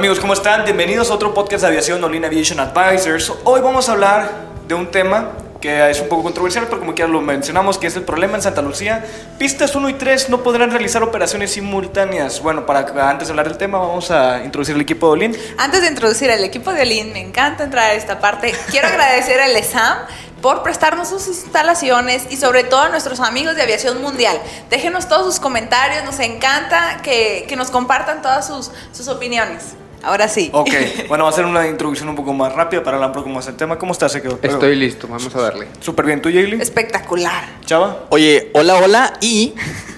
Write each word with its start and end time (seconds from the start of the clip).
Amigos, 0.00 0.18
¿cómo 0.18 0.32
están? 0.32 0.64
Bienvenidos 0.64 1.10
a 1.10 1.14
otro 1.14 1.34
podcast 1.34 1.60
de 1.60 1.68
aviación 1.68 2.02
Olin 2.02 2.24
Aviation 2.24 2.58
Advisors. 2.58 3.34
Hoy 3.44 3.60
vamos 3.60 3.86
a 3.90 3.92
hablar 3.92 4.30
de 4.66 4.72
un 4.72 4.90
tema 4.90 5.32
que 5.60 5.90
es 5.90 6.00
un 6.00 6.08
poco 6.08 6.22
controversial, 6.22 6.64
pero 6.68 6.78
como 6.78 6.94
ya 6.94 7.06
lo 7.06 7.20
mencionamos, 7.20 7.76
que 7.76 7.88
es 7.88 7.96
el 7.96 8.04
problema 8.04 8.36
en 8.36 8.40
Santa 8.40 8.62
Lucía. 8.62 9.04
Pistas 9.36 9.74
1 9.74 9.90
y 9.90 9.92
3 9.92 10.30
no 10.30 10.42
podrán 10.42 10.70
realizar 10.70 11.02
operaciones 11.02 11.52
simultáneas. 11.52 12.40
Bueno, 12.40 12.64
para 12.64 13.10
antes 13.10 13.28
de 13.28 13.32
hablar 13.32 13.50
del 13.50 13.58
tema, 13.58 13.76
vamos 13.76 14.10
a 14.10 14.42
introducir 14.42 14.74
el 14.74 14.80
equipo 14.80 15.08
de 15.08 15.12
Olin. 15.12 15.36
Antes 15.58 15.82
de 15.82 15.88
introducir 15.88 16.30
al 16.30 16.42
equipo 16.44 16.72
de 16.72 16.80
Olin, 16.80 17.12
me 17.12 17.20
encanta 17.20 17.64
entrar 17.64 17.90
a 17.90 17.92
esta 17.92 18.20
parte. 18.20 18.54
Quiero 18.70 18.88
agradecer 18.88 19.38
al 19.38 19.54
ESAM 19.54 19.98
por 20.40 20.62
prestarnos 20.62 21.10
sus 21.10 21.26
instalaciones 21.28 22.22
y 22.30 22.38
sobre 22.38 22.64
todo 22.64 22.80
a 22.80 22.88
nuestros 22.88 23.20
amigos 23.20 23.54
de 23.54 23.60
Aviación 23.64 24.00
Mundial. 24.00 24.40
Déjenos 24.70 25.10
todos 25.10 25.26
sus 25.26 25.40
comentarios, 25.40 26.04
nos 26.04 26.20
encanta 26.20 27.02
que, 27.02 27.44
que 27.46 27.56
nos 27.56 27.70
compartan 27.70 28.22
todas 28.22 28.46
sus, 28.46 28.70
sus 28.92 29.06
opiniones. 29.08 29.74
Ahora 30.02 30.28
sí. 30.28 30.50
Ok, 30.52 30.70
bueno, 31.08 31.24
va 31.24 31.30
a 31.30 31.32
ser 31.32 31.44
una 31.44 31.66
introducción 31.66 32.08
un 32.08 32.16
poco 32.16 32.32
más 32.32 32.52
rápida 32.54 32.82
para 32.82 32.96
hablar 32.96 33.10
un 33.10 33.16
poco 33.16 33.28
más 33.28 33.46
del 33.46 33.56
tema. 33.56 33.78
¿Cómo 33.78 33.92
estás, 33.92 34.14
Ezequiel? 34.14 34.38
Estoy 34.42 34.76
listo, 34.76 35.06
vamos 35.08 35.34
a 35.34 35.40
darle. 35.40 35.68
Súper 35.80 36.06
bien, 36.06 36.22
¿tú, 36.22 36.30
Jaylee? 36.30 36.60
Espectacular. 36.60 37.44
¿Chava? 37.66 38.06
Oye, 38.08 38.50
hola, 38.54 38.76
hola. 38.76 39.12
Y 39.20 39.54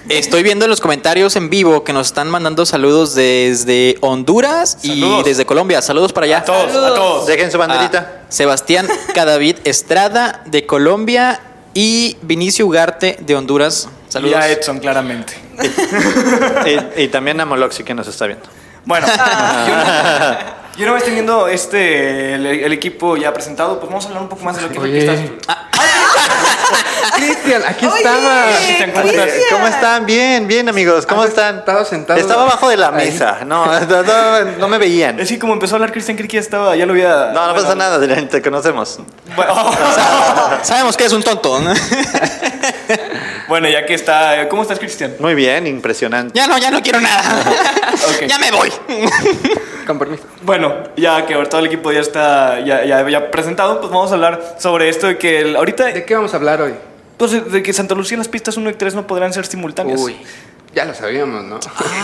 estoy 0.09 0.43
viendo 0.43 0.65
en 0.65 0.69
los 0.69 0.81
comentarios 0.81 1.35
en 1.35 1.49
vivo 1.49 1.83
que 1.83 1.93
nos 1.93 2.07
están 2.07 2.29
mandando 2.29 2.65
saludos 2.65 3.15
desde 3.15 3.97
Honduras 4.01 4.77
Saludos. 4.81 5.21
y 5.21 5.29
desde 5.29 5.45
Colombia. 5.45 5.81
Saludos 5.81 6.11
para 6.11 6.25
allá. 6.25 6.37
A 6.39 6.45
todos, 6.45 6.75
a 6.75 6.93
todos. 6.93 7.25
Dejen 7.27 7.49
su 7.51 7.57
A 7.61 7.67
banderita. 7.67 8.23
Sebastián 8.29 8.87
Cadavid 9.13 9.57
Estrada 9.63 10.41
de 10.45 10.65
Colombia 10.65 11.39
y 11.73 12.17
Vinicio 12.21 12.67
Ugarte 12.67 13.17
de 13.21 13.35
Honduras. 13.35 13.87
Saludos. 14.09 14.35
Y 14.35 14.41
a 14.41 14.49
Edson, 14.49 14.79
claramente. 14.79 15.33
y, 16.97 17.03
y 17.03 17.07
también 17.07 17.39
a 17.39 17.45
Moloxi 17.45 17.83
que 17.83 17.93
nos 17.93 18.07
está 18.07 18.27
viendo. 18.27 18.45
Bueno, 18.85 19.07
yo, 19.67 19.73
yo 20.77 20.83
una 20.85 20.93
vez 20.93 21.03
teniendo 21.03 21.47
este, 21.47 22.35
el, 22.35 22.45
el 22.45 22.71
equipo 22.73 23.15
ya 23.17 23.33
presentado, 23.33 23.79
pues 23.79 23.89
vamos 23.89 24.05
a 24.05 24.07
hablar 24.09 24.23
un 24.23 24.29
poco 24.29 24.43
más 24.43 24.55
de 24.57 24.63
lo 24.63 24.69
que 24.69 24.79
Oye. 24.79 25.05
pista. 25.05 25.69
Cristian, 27.15 27.61
aquí 27.67 27.85
Oye, 27.85 27.97
estaba. 27.97 28.45
Cristian, 28.65 28.91
¿cómo 28.91 29.05
estás? 29.05 29.23
Cristian. 29.25 29.47
¿Cómo 29.51 29.67
están? 29.67 30.05
Bien, 30.05 30.47
bien 30.47 30.69
amigos. 30.69 31.05
¿Cómo 31.05 31.21
Ah, 31.23 31.27
están? 31.27 31.59
estaba 31.59 31.85
sentado 31.85 32.19
Estaba 32.19 32.43
abajo 32.43 32.69
de 32.69 32.77
la 32.77 32.87
ahí. 32.87 33.11
mesa. 33.11 33.39
No, 33.45 33.65
no, 33.67 34.03
no, 34.03 34.45
no 34.57 34.67
me 34.67 34.77
veían. 34.77 35.19
Es 35.19 35.29
que 35.29 35.37
como 35.37 35.53
empezó 35.53 35.75
a 35.75 35.77
hablar 35.77 35.91
Cristian, 35.91 36.17
creí 36.17 36.27
que 36.27 36.35
ya 36.37 36.41
estaba, 36.41 36.75
ya 36.75 36.85
lo 36.85 36.93
había... 36.93 37.31
No, 37.33 37.47
no 37.47 37.53
bueno, 37.53 37.61
pasa 37.61 37.75
nada, 37.75 37.99
te 38.27 38.41
conocemos. 38.41 38.99
Bueno, 39.35 39.53
Sabemos 40.63 40.97
que 40.97 41.05
es 41.05 41.13
un 41.13 41.21
tonto. 41.23 41.59
¿No? 43.53 43.59
bueno, 43.61 43.69
ya 43.69 43.85
que 43.85 43.93
está... 43.93 44.47
¿Cómo 44.49 44.61
estás, 44.63 44.79
Cristian? 44.79 45.15
Muy 45.19 45.35
bien, 45.35 45.67
impresionante. 45.67 46.33
ya 46.37 46.47
no, 46.47 46.57
ya 46.57 46.71
no 46.71 46.81
quiero 46.81 46.99
nada. 46.99 47.23
Ya 48.27 48.37
me 48.39 48.51
voy. 48.51 48.69
Con 49.85 49.99
permiso. 49.99 50.23
Bueno, 50.41 50.73
ya 50.97 51.25
que 51.25 51.33
ahora 51.33 51.47
todo 51.49 51.59
el 51.61 51.67
equipo 51.67 51.91
ya 51.91 51.99
está 52.01 52.59
ya, 52.61 52.83
ya, 52.85 53.07
ya 53.09 53.31
presentado, 53.31 53.79
pues 53.79 53.91
vamos 53.91 54.11
a 54.11 54.15
hablar 54.15 54.55
sobre 54.59 54.89
esto 54.89 55.07
de 55.07 55.17
que 55.17 55.39
el- 55.41 55.55
ahorita... 55.55 55.85
¿De 55.85 56.03
qué 56.05 56.15
vamos 56.15 56.33
a 56.33 56.37
hablar 56.37 56.61
hoy? 56.61 56.73
Pues 57.17 57.51
de 57.51 57.63
que 57.63 57.73
Santa 57.73 57.95
Lucía 57.95 58.17
las 58.17 58.27
pistas 58.27 58.57
1 58.57 58.69
y 58.69 58.73
3 58.73 58.95
no 58.95 59.07
podrán 59.07 59.31
ser 59.33 59.45
simultáneas. 59.45 59.99
Uy, 60.01 60.17
ya 60.73 60.85
lo 60.85 60.93
sabíamos, 60.93 61.43
¿no? 61.43 61.59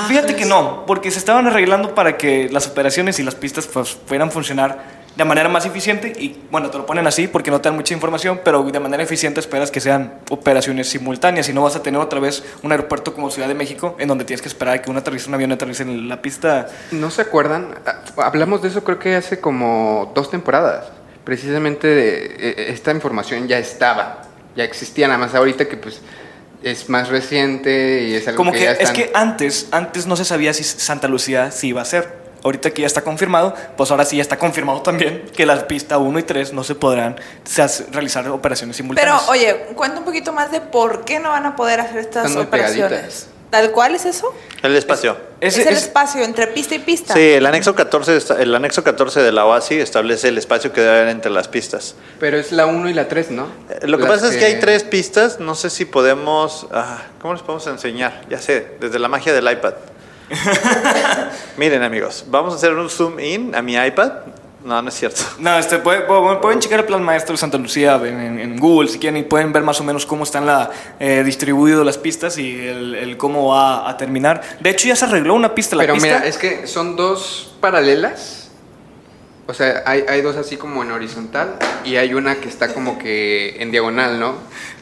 Fíjate 0.07 0.35
que 0.35 0.45
no, 0.45 0.85
porque 0.85 1.09
se 1.11 1.19
estaban 1.19 1.47
arreglando 1.47 1.95
para 1.95 2.15
que 2.17 2.47
las 2.51 2.67
operaciones 2.67 3.19
y 3.19 3.23
las 3.23 3.35
pistas 3.35 3.67
pues, 3.67 3.97
puedan 4.07 4.31
funcionar 4.31 4.98
de 5.15 5.25
manera 5.25 5.49
más 5.49 5.65
eficiente 5.65 6.13
y 6.17 6.37
bueno, 6.49 6.69
te 6.69 6.77
lo 6.77 6.85
ponen 6.85 7.05
así 7.05 7.27
porque 7.27 7.51
no 7.51 7.59
te 7.59 7.67
dan 7.67 7.75
mucha 7.75 7.93
información, 7.93 8.39
pero 8.43 8.63
de 8.63 8.79
manera 8.79 9.03
eficiente 9.03 9.39
esperas 9.41 9.69
que 9.69 9.81
sean 9.81 10.13
operaciones 10.29 10.87
simultáneas 10.89 11.49
y 11.49 11.53
no 11.53 11.61
vas 11.63 11.75
a 11.75 11.83
tener 11.83 11.99
otra 11.99 12.19
vez 12.21 12.43
un 12.63 12.71
aeropuerto 12.71 13.13
como 13.13 13.29
Ciudad 13.29 13.47
de 13.49 13.53
México 13.55 13.95
en 13.99 14.07
donde 14.07 14.23
tienes 14.23 14.41
que 14.41 14.47
esperar 14.47 14.75
a 14.75 14.81
que 14.81 14.89
un, 14.89 14.95
aterrice, 14.97 15.27
un 15.27 15.33
avión 15.35 15.51
aterrice 15.51 15.83
en 15.83 16.07
la 16.07 16.21
pista. 16.21 16.67
¿No 16.91 17.11
se 17.11 17.21
acuerdan? 17.23 17.75
Ah, 17.85 18.01
Hablamos 18.17 18.61
de 18.61 18.69
eso 18.69 18.83
creo 18.83 18.97
que 18.99 19.15
hace 19.15 19.39
como 19.41 20.11
dos 20.15 20.31
temporadas. 20.31 20.85
Precisamente 21.25 21.87
de- 21.87 22.25
eh, 22.39 22.65
esta 22.69 22.91
información 22.91 23.47
ya 23.47 23.57
estaba, 23.59 24.21
ya 24.55 24.63
existía, 24.63 25.07
nada 25.07 25.19
más 25.19 25.35
ahorita 25.35 25.67
que 25.67 25.75
pues 25.75 25.99
es 26.63 26.89
más 26.89 27.09
reciente 27.09 28.03
y 28.03 28.15
es 28.15 28.27
algo 28.27 28.37
Como 28.37 28.51
que, 28.51 28.59
que 28.59 28.63
ya 28.65 28.71
es 28.71 28.79
están... 28.79 28.95
que 28.95 29.11
antes, 29.13 29.67
antes 29.71 30.05
no 30.07 30.15
se 30.15 30.25
sabía 30.25 30.53
si 30.53 30.63
Santa 30.63 31.07
Lucía 31.07 31.51
sí 31.51 31.67
iba 31.69 31.81
a 31.81 31.85
ser. 31.85 32.18
Ahorita 32.43 32.71
que 32.71 32.81
ya 32.81 32.87
está 32.87 33.01
confirmado, 33.01 33.53
pues 33.75 33.91
ahora 33.91 34.05
sí 34.05 34.15
ya 34.17 34.21
está 34.21 34.37
confirmado 34.37 34.81
también 34.81 35.25
que 35.35 35.45
las 35.45 35.63
pistas 35.63 35.99
1 35.99 36.19
y 36.19 36.23
3 36.23 36.53
no 36.53 36.63
se 36.63 36.75
podrán 36.75 37.15
se 37.43 37.67
realizar 37.91 38.27
operaciones 38.29 38.77
Pero, 38.77 38.83
simultáneas. 39.19 39.29
oye, 39.29 39.55
cuenta 39.75 39.99
un 39.99 40.05
poquito 40.05 40.31
más 40.33 40.51
de 40.51 40.61
por 40.61 41.03
qué 41.05 41.19
no 41.19 41.29
van 41.29 41.45
a 41.45 41.55
poder 41.55 41.79
hacer 41.81 41.97
estas 41.97 42.35
operaciones. 42.35 42.89
pegaditas. 42.89 43.27
¿Tal 43.49 43.71
cual 43.71 43.95
es 43.95 44.05
eso? 44.05 44.31
El 44.61 44.75
espacio. 44.75 45.17
Es 45.41 45.57
el 45.57 45.67
es- 45.69 45.85
espacio 45.85 46.23
entre 46.23 46.45
pista 46.47 46.75
y 46.75 46.79
pista. 46.79 47.15
Sí, 47.15 47.19
el 47.31 47.45
anexo 47.47 47.73
14, 47.73 48.15
está- 48.15 48.39
el 48.39 48.53
anexo 48.53 48.83
14 48.83 49.21
de 49.23 49.31
la 49.31 49.43
OASI 49.45 49.79
establece 49.79 50.27
el 50.27 50.37
espacio 50.37 50.71
que 50.71 50.81
debe 50.81 50.97
haber 50.97 51.07
entre 51.09 51.31
las 51.31 51.47
pistas. 51.47 51.95
Pero 52.19 52.37
es 52.37 52.51
la 52.51 52.67
1 52.67 52.87
y 52.89 52.93
la 52.93 53.07
3, 53.07 53.31
¿no? 53.31 53.47
Eh, 53.71 53.87
Lo 53.87 53.97
que 53.97 54.03
Las 54.03 54.13
pasa 54.19 54.29
es 54.31 54.37
que 54.37 54.45
hay 54.45 54.59
tres 54.59 54.83
pistas, 54.83 55.39
no 55.39 55.55
sé 55.55 55.71
si 55.71 55.85
podemos... 55.85 56.67
ah, 56.71 56.99
¿Cómo 57.19 57.33
les 57.33 57.41
podemos 57.41 57.65
enseñar? 57.65 58.21
Ya 58.29 58.37
sé, 58.37 58.75
desde 58.79 58.99
la 58.99 59.07
magia 59.07 59.33
del 59.33 59.51
iPad. 59.51 59.73
Miren 61.57 61.83
amigos, 61.83 62.25
vamos 62.27 62.53
a 62.53 62.57
hacer 62.57 62.73
un 62.73 62.89
zoom 62.89 63.19
in 63.19 63.55
a 63.55 63.61
mi 63.61 63.75
iPad. 63.75 64.11
No, 64.63 64.81
no 64.81 64.89
es 64.89 64.95
cierto. 64.95 65.21
No, 65.39 65.57
este, 65.57 65.77
puede- 65.79 66.05
pu- 66.05 66.41
pueden 66.41 66.59
checar 66.59 66.81
el 66.81 66.85
plan 66.85 67.01
maestro 67.01 67.33
de 67.33 67.37
Santa 67.37 67.57
Lucía 67.57 67.95
en, 68.03 68.19
en- 68.19 68.39
en 68.39 68.57
Google 68.59 68.89
si 68.89 68.99
quieren 68.99 69.17
y 69.21 69.23
pueden 69.23 69.53
ver 69.53 69.63
más 69.63 69.79
o 69.79 69.85
menos 69.85 70.05
cómo 70.05 70.25
están 70.25 70.45
la, 70.45 70.69
eh, 70.99 71.23
distribuido 71.23 71.83
las 71.85 71.97
pistas 71.97 72.37
y 72.37 72.67
el, 72.67 72.93
el 72.95 73.15
cómo 73.17 73.47
va 73.53 73.89
a 73.89 73.95
terminar. 73.95 74.41
De 74.59 74.69
hecho, 74.69 74.87
ya 74.89 74.97
se 74.97 75.05
arregló 75.05 75.33
una 75.33 75.55
pista. 75.55 75.77
La 75.77 75.83
Pero 75.83 75.93
pista, 75.93 76.07
mira, 76.15 76.25
es 76.27 76.37
que 76.37 76.67
son 76.67 76.97
dos 76.97 77.53
paralelas. 77.61 78.48
O 79.49 79.53
sea, 79.55 79.81
hay, 79.87 80.05
hay 80.07 80.21
dos 80.21 80.35
así 80.35 80.57
como 80.57 80.83
en 80.83 80.91
horizontal 80.91 81.55
y 81.83 81.95
hay 81.95 82.13
una 82.13 82.35
que 82.35 82.47
está 82.47 82.71
como 82.71 82.99
que 82.99 83.55
en 83.59 83.71
diagonal, 83.71 84.19
¿no? 84.19 84.35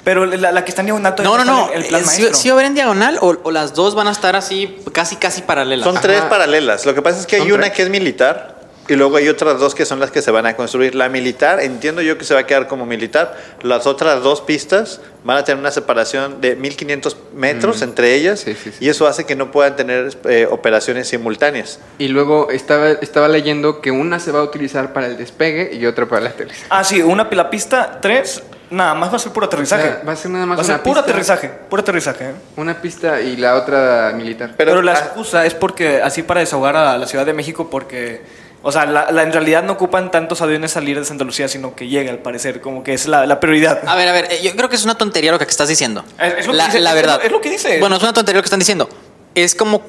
Pero 0.03 0.25
la, 0.25 0.51
la 0.51 0.66
que 0.66 0.72
está 0.72 0.81
en 0.81 0.88
diagonal 0.88 1.16
No, 1.19 1.38
no, 1.38 1.44
todavía 1.44 1.45
no. 1.53 1.61
está 1.67 1.73
en 1.78 1.81
el 1.83 1.88
plan 1.88 2.01
Eh, 2.01 2.05
¿Sí, 2.05 2.22
maestro. 2.22 2.38
sí 2.38 2.50
va 2.50 2.51
a 2.51 2.55
haber 2.55 2.66
en 2.66 2.75
diagonal 2.75 3.17
o, 3.22 3.38
o 3.44 3.51
las 3.51 3.73
dos 3.73 3.95
van 3.95 4.07
a 4.07 4.11
estar 4.11 4.35
así 4.35 4.77
casi, 4.91 5.16
casi 5.16 5.41
paralelas? 5.41 5.85
Son 5.85 5.95
Ajá. 5.95 6.06
tres 6.06 6.22
paralelas. 6.23 6.85
Lo 6.85 6.94
que 6.94 7.01
pasa 7.01 7.17
es 7.19 7.25
que 7.25 7.38
hay 7.38 7.50
una 7.51 7.63
tres. 7.63 7.77
que 7.77 7.83
es 7.83 7.89
militar 7.89 8.56
y 8.88 8.96
luego 8.96 9.18
hay 9.18 9.28
otras 9.30 9.59
dos 9.59 9.75
que 9.75 9.86
son 9.86 10.00
las 10.00 10.12
que 10.12 10.22
se 10.22 10.31
van 10.31 10.46
a 10.46 10.56
construir. 10.56 10.96
La 10.96 11.09
militar, 11.09 11.59
entiendo 11.59 12.02
yo 12.02 12.18
que 12.18 12.25
se 12.25 12.34
va 12.34 12.42
a 12.42 12.46
quedar 12.46 12.68
como 12.68 12.86
militar. 12.86 13.36
Las 13.62 13.88
otras 13.88 14.24
dos 14.24 14.42
pistas 14.42 15.01
van 15.24 15.38
a 15.38 15.44
tener 15.44 15.60
una 15.60 15.72
separación 15.72 16.39
de 16.42 16.56
1500 16.56 17.18
metros 17.36 17.81
entre 17.81 18.13
ellas 18.13 18.39
Sí, 18.39 18.56
sí, 18.56 18.72
sí. 18.72 18.86
y 18.86 18.89
eso 18.89 19.07
hace 19.07 19.25
que 19.25 19.36
no 19.36 19.51
puedan 19.51 19.75
tener 19.75 20.18
eh, 20.25 20.48
operaciones 20.50 21.07
simultáneas. 21.10 21.80
Y 21.98 22.07
luego 22.07 22.50
estaba, 22.50 22.89
estaba 22.92 23.28
leyendo 23.28 23.81
que 23.81 23.92
una 23.92 24.19
se 24.19 24.31
va 24.31 24.39
a 24.39 24.44
utilizar 24.44 24.94
para 24.94 25.07
el 25.07 25.18
despegue 25.18 25.74
y 25.74 25.86
otra 25.86 26.06
para 26.06 26.22
el 26.22 26.28
aterrizaje. 26.28 26.68
Ah, 26.69 26.83
sí, 26.83 27.01
una 27.01 27.28
la 27.31 27.50
pista 27.50 28.00
3 28.01 28.44
nada 28.69 28.94
más 28.94 29.12
va 29.12 29.18
a 29.18 29.19
ser 29.19 29.31
puro 29.31 29.45
aterrizaje. 29.45 29.88
O 29.88 29.92
sea, 29.92 30.04
va 30.07 30.12
a 30.13 30.16
ser 30.16 30.31
nada 30.31 30.45
más 30.45 30.57
Va 30.57 30.62
a 30.62 30.66
ser 30.66 30.75
una 30.75 30.83
puro 30.83 30.95
pista. 30.95 31.12
aterrizaje, 31.12 31.51
puro 31.69 31.81
aterrizaje. 31.81 32.25
¿eh? 32.25 32.33
Una 32.56 32.81
pista 32.81 33.22
y 33.22 33.38
la 33.38 33.56
otra 33.56 34.13
militar. 34.16 34.54
Pero, 34.57 34.72
Pero, 34.72 34.81
la 34.81 34.94
ah, 34.94 35.00
excusa 35.00 35.45
es 35.45 35.54
porque 35.54 36.01
así 36.01 36.24
para 36.24 36.40
desahogar 36.42 36.75
a 36.75 36.98
la 36.98 37.07
Ciudad 37.07 37.25
de 37.25 37.33
México 37.33 37.69
porque... 37.69 38.46
O 38.68 38.72
sea, 38.74 38.86
la, 38.86 39.10
la- 39.12 39.24
en 39.24 39.31
realidad 39.31 39.64
no 39.64 39.74
ocupan 39.74 40.12
tantos 40.12 40.42
aviones 40.42 40.72
salir 40.72 41.00
de 41.00 41.06
Santa 41.06 41.24
Lucía, 41.24 41.48
sino 41.48 41.74
que 41.74 41.88
llega 41.88 42.12
al 42.12 42.19
parecer, 42.19 42.60
como 42.60 42.84
que 42.84 42.94
es 42.94 43.08
la, 43.08 43.25
la 43.25 43.40
prioridad. 43.40 43.81
A 43.88 43.96
ver, 43.96 44.10
a 44.10 44.12
ver, 44.12 44.28
eh, 44.30 44.42
yo 44.44 44.54
creo 44.58 44.68
que 44.68 44.75
es 44.75 44.84
una 44.84 44.98
tontería 44.98 45.31
lo 45.31 45.38
que 45.40 45.46
estás 45.46 45.69
diciendo. 45.69 46.04
Es- 46.19 46.34
es 46.40 46.48
lo 46.48 46.52
que 46.52 46.58
la, 46.58 46.66
dice- 46.66 46.80
la 46.81 46.94
verdad. 46.94 47.22
es 47.24 47.31
lo 47.31 47.40
que 47.40 47.50
dice. 47.50 47.80
Bueno, 47.80 47.96
es 47.96 48.04
una 48.04 48.12
tontería 48.12 48.38
lo 48.40 48.44
que 48.44 48.48
están 48.48 48.60
diciendo. 48.60 48.90
Es 49.36 49.56
como, 49.56 49.81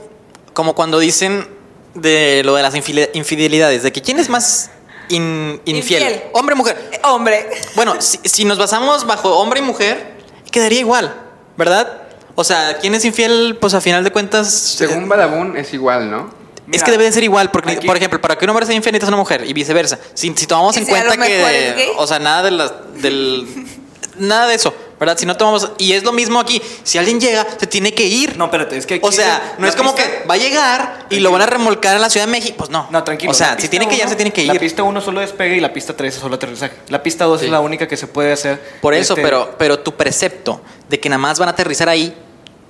como 0.52 0.76
cuando 0.76 1.00
dicen 1.00 1.48
de 1.94 2.42
lo 2.44 2.54
de 2.54 2.62
las 2.62 2.74
infide- 2.76 3.10
infidelidades, 3.14 3.82
de 3.82 3.90
que 3.90 4.00
quién 4.00 4.20
es 4.20 4.28
más 4.28 4.70
in- 5.08 5.60
infiel, 5.64 6.02
Infiel. 6.04 6.22
hombre 6.34 6.52
o 6.52 6.56
mujer. 6.58 6.76
Eh, 6.92 7.00
Hombre. 7.02 7.48
Bueno, 7.74 7.96
si, 8.00 8.18
si 8.24 8.44
nos 8.44 8.58
basamos 8.58 9.06
bajo 9.06 9.38
hombre 9.40 9.58
y 9.58 9.62
mujer, 9.64 10.18
quedaría 10.52 10.78
igual, 10.78 11.12
¿verdad? 11.56 12.02
O 12.36 12.44
sea, 12.44 12.78
¿quién 12.80 12.94
es 12.94 13.04
infiel? 13.04 13.56
Pues 13.60 13.74
a 13.74 13.80
final 13.80 14.04
de 14.04 14.12
cuentas. 14.12 14.52
Según 14.52 15.02
eh, 15.02 15.06
Badabun 15.08 15.56
es 15.56 15.74
igual, 15.74 16.08
¿no? 16.08 16.30
Es 16.68 16.72
Mira, 16.72 16.84
que 16.84 16.90
debe 16.92 17.04
de 17.04 17.12
ser 17.12 17.24
igual, 17.24 17.50
porque, 17.50 17.72
aquí- 17.72 17.86
por 17.86 17.96
ejemplo, 17.96 18.20
para 18.20 18.36
que 18.36 18.44
un 18.44 18.50
hombre 18.50 18.66
sea 18.66 18.74
infiel 18.74 18.92
necesitas 18.92 19.08
una 19.08 19.16
mujer 19.16 19.44
y 19.46 19.52
viceversa. 19.52 19.98
Si, 20.14 20.32
si 20.36 20.46
tomamos 20.46 20.76
¿Y 20.76 20.80
en 20.80 20.84
si 20.86 20.90
cuenta 20.90 21.14
es 21.14 21.74
que. 21.74 21.92
O 21.96 22.06
sea, 22.06 22.18
nada 22.18 22.42
de 22.42 22.50
las. 22.50 22.72
Del, 23.00 23.46
nada 24.18 24.46
de 24.48 24.54
eso, 24.56 24.74
¿verdad? 24.98 25.16
Si 25.16 25.24
no 25.26 25.36
tomamos. 25.36 25.70
Y 25.78 25.92
es 25.92 26.02
lo 26.04 26.12
mismo 26.12 26.40
aquí. 26.40 26.60
Si 26.82 26.98
alguien 26.98 27.20
llega, 27.20 27.46
se 27.58 27.66
tiene 27.66 27.92
que 27.94 28.04
ir. 28.04 28.36
No, 28.36 28.46
espérate, 28.46 28.76
es 28.76 28.84
que 28.86 28.94
aquí 28.94 29.06
o 29.06 29.12
sea, 29.12 29.54
no 29.58 29.62
la 29.64 29.68
es 29.70 29.76
como 29.76 29.94
pista- 29.94 30.10
que 30.10 30.26
va 30.26 30.34
a 30.34 30.38
llegar 30.38 31.06
y 31.10 31.20
lo 31.20 31.30
van 31.30 31.42
a 31.42 31.46
remolcar 31.46 31.94
en 31.96 32.02
la 32.02 32.10
Ciudad 32.10 32.26
de 32.26 32.32
México. 32.32 32.56
Pues 32.58 32.70
no. 32.70 32.86
No, 32.90 33.02
tranquilo. 33.04 33.30
O 33.30 33.34
sea, 33.34 33.54
la 33.54 33.60
si 33.60 33.68
tiene 33.68 33.86
que 33.88 33.94
ir, 33.94 34.00
uno- 34.02 34.10
se 34.10 34.16
tiene 34.16 34.32
que 34.32 34.44
La 34.44 34.54
ir. 34.54 34.60
pista 34.60 34.82
1 34.82 35.00
solo 35.00 35.20
despegue 35.20 35.56
y 35.56 35.60
la 35.60 35.72
pista 35.72 35.96
3 35.96 36.14
es 36.14 36.20
solo 36.20 36.34
aterrizaje. 36.34 36.74
La 36.88 37.02
pista 37.02 37.24
2 37.24 37.40
Sí. 37.40 37.46
es 37.46 37.52
la 37.52 37.60
única 37.60 37.86
que 37.88 37.96
se 37.96 38.06
puede 38.08 38.32
hacer. 38.32 38.60
Por 38.80 38.92
eso, 38.94 39.14
este, 39.14 39.22
pero, 39.22 39.54
pero 39.58 39.78
tu 39.78 39.94
precepto 39.94 40.60
de 40.88 40.98
que 41.00 41.08
nada 41.08 41.18
más 41.18 41.38
van 41.38 41.48
a 41.48 41.52
aterrizar 41.52 41.88
ahí, 41.88 42.14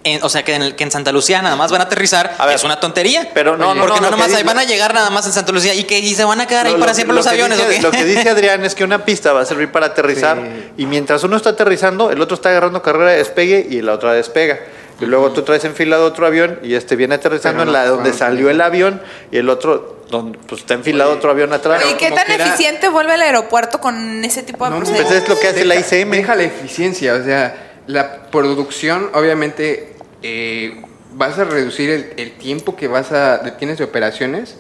en- 0.05 0.23
o 0.23 0.29
sea, 0.29 0.45
que 0.45 0.55
en, 0.55 0.63
el- 0.63 0.77
que 0.77 0.85
en 0.85 0.91
Santa 0.91 1.13
Lucía 1.13 1.43
nada 1.43 1.57
más 1.57 1.71
van 1.71 1.81
a 1.81 1.85
aterrizar, 1.85 2.35
A 2.39 2.47
ver, 2.47 2.57
es 2.57 2.65
una 2.65 2.79
tontería. 2.81 3.31
pero 3.35 3.57
no, 3.57 3.75
no, 3.75 3.81
porque 3.83 4.01
no, 4.01 4.07
no, 4.07 4.11
nomás 4.13 4.29
dice- 4.29 4.43
van 4.45 4.59
a 4.59 4.65
llegar 4.65 4.95
nada 4.95 5.11
más 5.11 5.27
en 5.27 5.33
Santa 5.33 5.53
Lucía 5.53 5.75
y 5.75 5.85
que 5.85 5.99
y 5.99 6.15
se 6.15 6.25
van 6.25 6.41
a 6.41 6.47
quedar 6.47 6.67
ahí 6.67 6.73
Lo- 6.73 6.79
para 6.79 6.93
lo- 6.93 6.97
siempre 6.97 7.15
lo 7.15 7.19
los 7.21 7.27
aviones, 7.27 7.59
dice- 7.59 7.69
¿o 7.69 7.71
qué? 7.71 7.83
Lo 7.83 7.91
que 7.91 8.05
dice 8.05 8.29
Adrián 8.31 8.65
es 8.65 8.75
que 8.75 8.85
una 8.85 9.05
pista 9.05 9.33
va 9.33 9.41
a 9.43 9.45
servir 9.45 9.71
para 9.73 9.87
aterrizar 9.87 10.39
Sí. 10.39 10.71
y 10.79 10.87
mientras 10.87 11.23
uno 11.25 11.37
está 11.37 11.51
aterrizando, 11.51 12.11
el 12.11 12.21
otro 12.21 12.35
está 12.37 12.51
agarrando 12.51 12.83
carrera 12.83 13.11
de 13.13 13.19
despegue 13.19 13.67
y 13.69 13.83
la 13.83 13.93
otra 13.93 14.13
despega. 14.13 14.59
Y 15.01 15.05
luego 15.07 15.31
tú 15.31 15.43
traes 15.43 15.65
enfilado 15.65 16.05
otro 16.07 16.27
avión 16.27 16.59
y 16.65 16.75
este 16.75 16.97
viene 16.97 17.15
aterrizando 17.15 17.63
en 17.63 17.73
la 17.73 17.87
donde 17.87 18.13
salió 18.13 18.51
el 18.51 18.61
avión 18.61 19.01
y 19.31 19.37
el 19.39 19.49
otro 19.49 19.97
donde 20.11 20.39
pues, 20.39 20.63
está 20.63 20.75
enfilado 20.75 21.11
Oye, 21.11 21.19
otro 21.19 21.31
avión 21.31 21.53
atrás. 21.53 21.83
¿Y 21.89 21.95
qué 21.95 22.11
tan 22.11 22.29
eficiente 22.29 22.89
vuelve 22.89 23.15
el 23.15 23.23
aeropuerto 23.23 23.79
con 23.79 24.25
ese 24.25 24.43
tipo 24.43 24.65
de 24.65 24.71
No, 24.73 24.79
Pues 24.81 24.91
es 25.13 25.29
lo 25.29 25.39
que 25.39 25.49
hace 25.49 25.65
la 25.65 25.77
ICM. 25.77 26.11
Deja 26.11 26.35
la 26.35 26.43
eficiencia, 26.45 27.15
o 27.15 27.23
sea, 27.23 27.68
la 27.89 28.31
producción, 28.31 29.11
obviamente, 29.15 29.95
eh, 30.23 30.83
vas 31.15 31.39
a 31.39 31.45
reducir 31.45 32.15
el, 32.17 32.33
tiempo 32.33 32.77
que 32.77 32.87
vas 32.87 33.13
a 33.13 33.57
tienes 33.57 33.79
de 33.79 33.85
operaciones, 33.85 34.57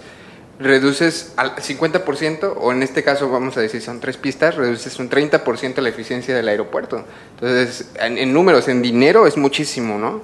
reduces 0.59 1.35
al 1.37 1.55
50%, 1.55 2.55
o 2.59 2.73
en 2.73 2.83
este 2.83 3.05
caso 3.05 3.31
vamos 3.31 3.57
a 3.59 3.61
decir 3.61 3.83
son 3.83 4.01
tres 4.01 4.17
pistas, 4.17 4.57
reduces 4.57 4.99
un 4.99 5.11
30% 5.11 5.81
la 5.81 5.91
eficiencia 5.91 6.35
del 6.35 6.49
aeropuerto. 6.49 7.05
Entonces, 7.35 7.91
en, 8.01 8.17
en 8.17 8.33
números, 8.33 8.67
en 8.67 8.81
dinero 8.81 9.27
es 9.27 9.37
muchísimo, 9.37 9.99
¿no? 9.99 10.23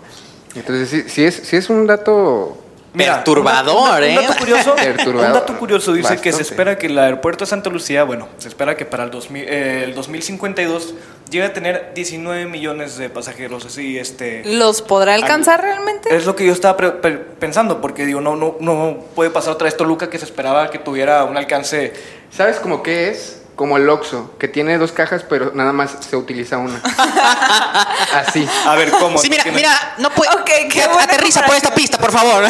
Entonces, 0.54 0.88
sí, 0.88 1.04
sí 1.06 1.24
es, 1.24 1.34
sí 1.34 1.56
es 1.56 1.68
un 1.70 1.86
dato... 1.86 2.58
Perturbador, 2.96 4.02
un, 4.02 4.08
un 4.08 4.14
dato 4.17 4.32
¿eh? 4.32 4.37
curioso, 4.38 4.75
Perturbador. 4.76 5.26
un 5.26 5.32
dato 5.32 5.58
curioso 5.58 5.93
dice 5.93 6.19
que 6.20 6.32
se 6.32 6.43
espera 6.43 6.79
que 6.79 6.87
el 6.87 6.99
aeropuerto 6.99 7.44
de 7.44 7.50
Santa 7.50 7.70
Lucía, 7.70 8.05
bueno, 8.05 8.29
se 8.38 8.49
espera 8.49 8.76
que 8.76 8.85
para 8.85 9.05
el, 9.05 9.11
2000, 9.11 9.44
eh, 9.49 9.85
el 9.85 9.94
2052 9.94 10.94
llegue 11.31 11.44
a 11.46 11.52
tener 11.52 11.93
19 11.94 12.46
millones 12.46 12.96
de 12.96 13.11
pasajeros. 13.11 13.64
Así, 13.64 13.99
este. 13.99 14.43
¿Los 14.44 14.82
podrá 14.82 15.14
alcanzar 15.14 15.61
realmente? 15.61 16.14
Es 16.14 16.26
lo 16.26 16.37
que 16.37 16.46
yo 16.46 16.52
estaba 16.52 16.76
pre- 16.76 16.91
pre- 16.93 17.19
pensando, 17.19 17.81
porque 17.81 18.06
digo, 18.06 18.20
no, 18.20 18.37
no, 18.37 18.56
no 18.61 18.99
puede 19.14 19.31
pasar 19.31 19.55
otra 19.55 19.64
vez 19.67 19.76
Toluca 19.76 20.08
que 20.11 20.19
se 20.19 20.25
esperaba 20.25 20.70
que 20.70 20.79
tuviera 20.79 21.25
un 21.25 21.37
alcance. 21.37 21.93
¿Sabes 22.31 22.58
cómo 22.61 22.82
qué 22.82 23.11
es? 23.11 23.40
Como 23.56 23.76
el 23.76 23.88
Oxxo, 23.88 24.34
que 24.38 24.48
tiene 24.48 24.78
dos 24.78 24.90
cajas, 24.90 25.24
pero 25.28 25.52
nada 25.54 25.72
más 25.72 25.96
se 26.08 26.16
utiliza 26.16 26.58
una. 26.58 26.82
Así. 28.14 28.48
A 28.66 28.74
ver, 28.74 28.90
¿cómo? 28.90 29.18
Sí, 29.18 29.30
mira, 29.30 29.44
mira, 29.52 29.94
no 29.98 30.10
puede. 30.10 30.30
Ok, 30.32 30.50
qué 30.70 30.86
buena 30.88 31.04
aterriza 31.04 31.46
por 31.46 31.54
esta 31.54 31.72
pista, 31.72 31.96
por 31.98 32.10
favor. 32.10 32.44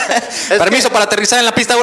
Permiso 0.48 0.88
para 0.90 1.04
aterrizar 1.04 1.38
en 1.38 1.44
la 1.44 1.52
pista. 1.52 1.74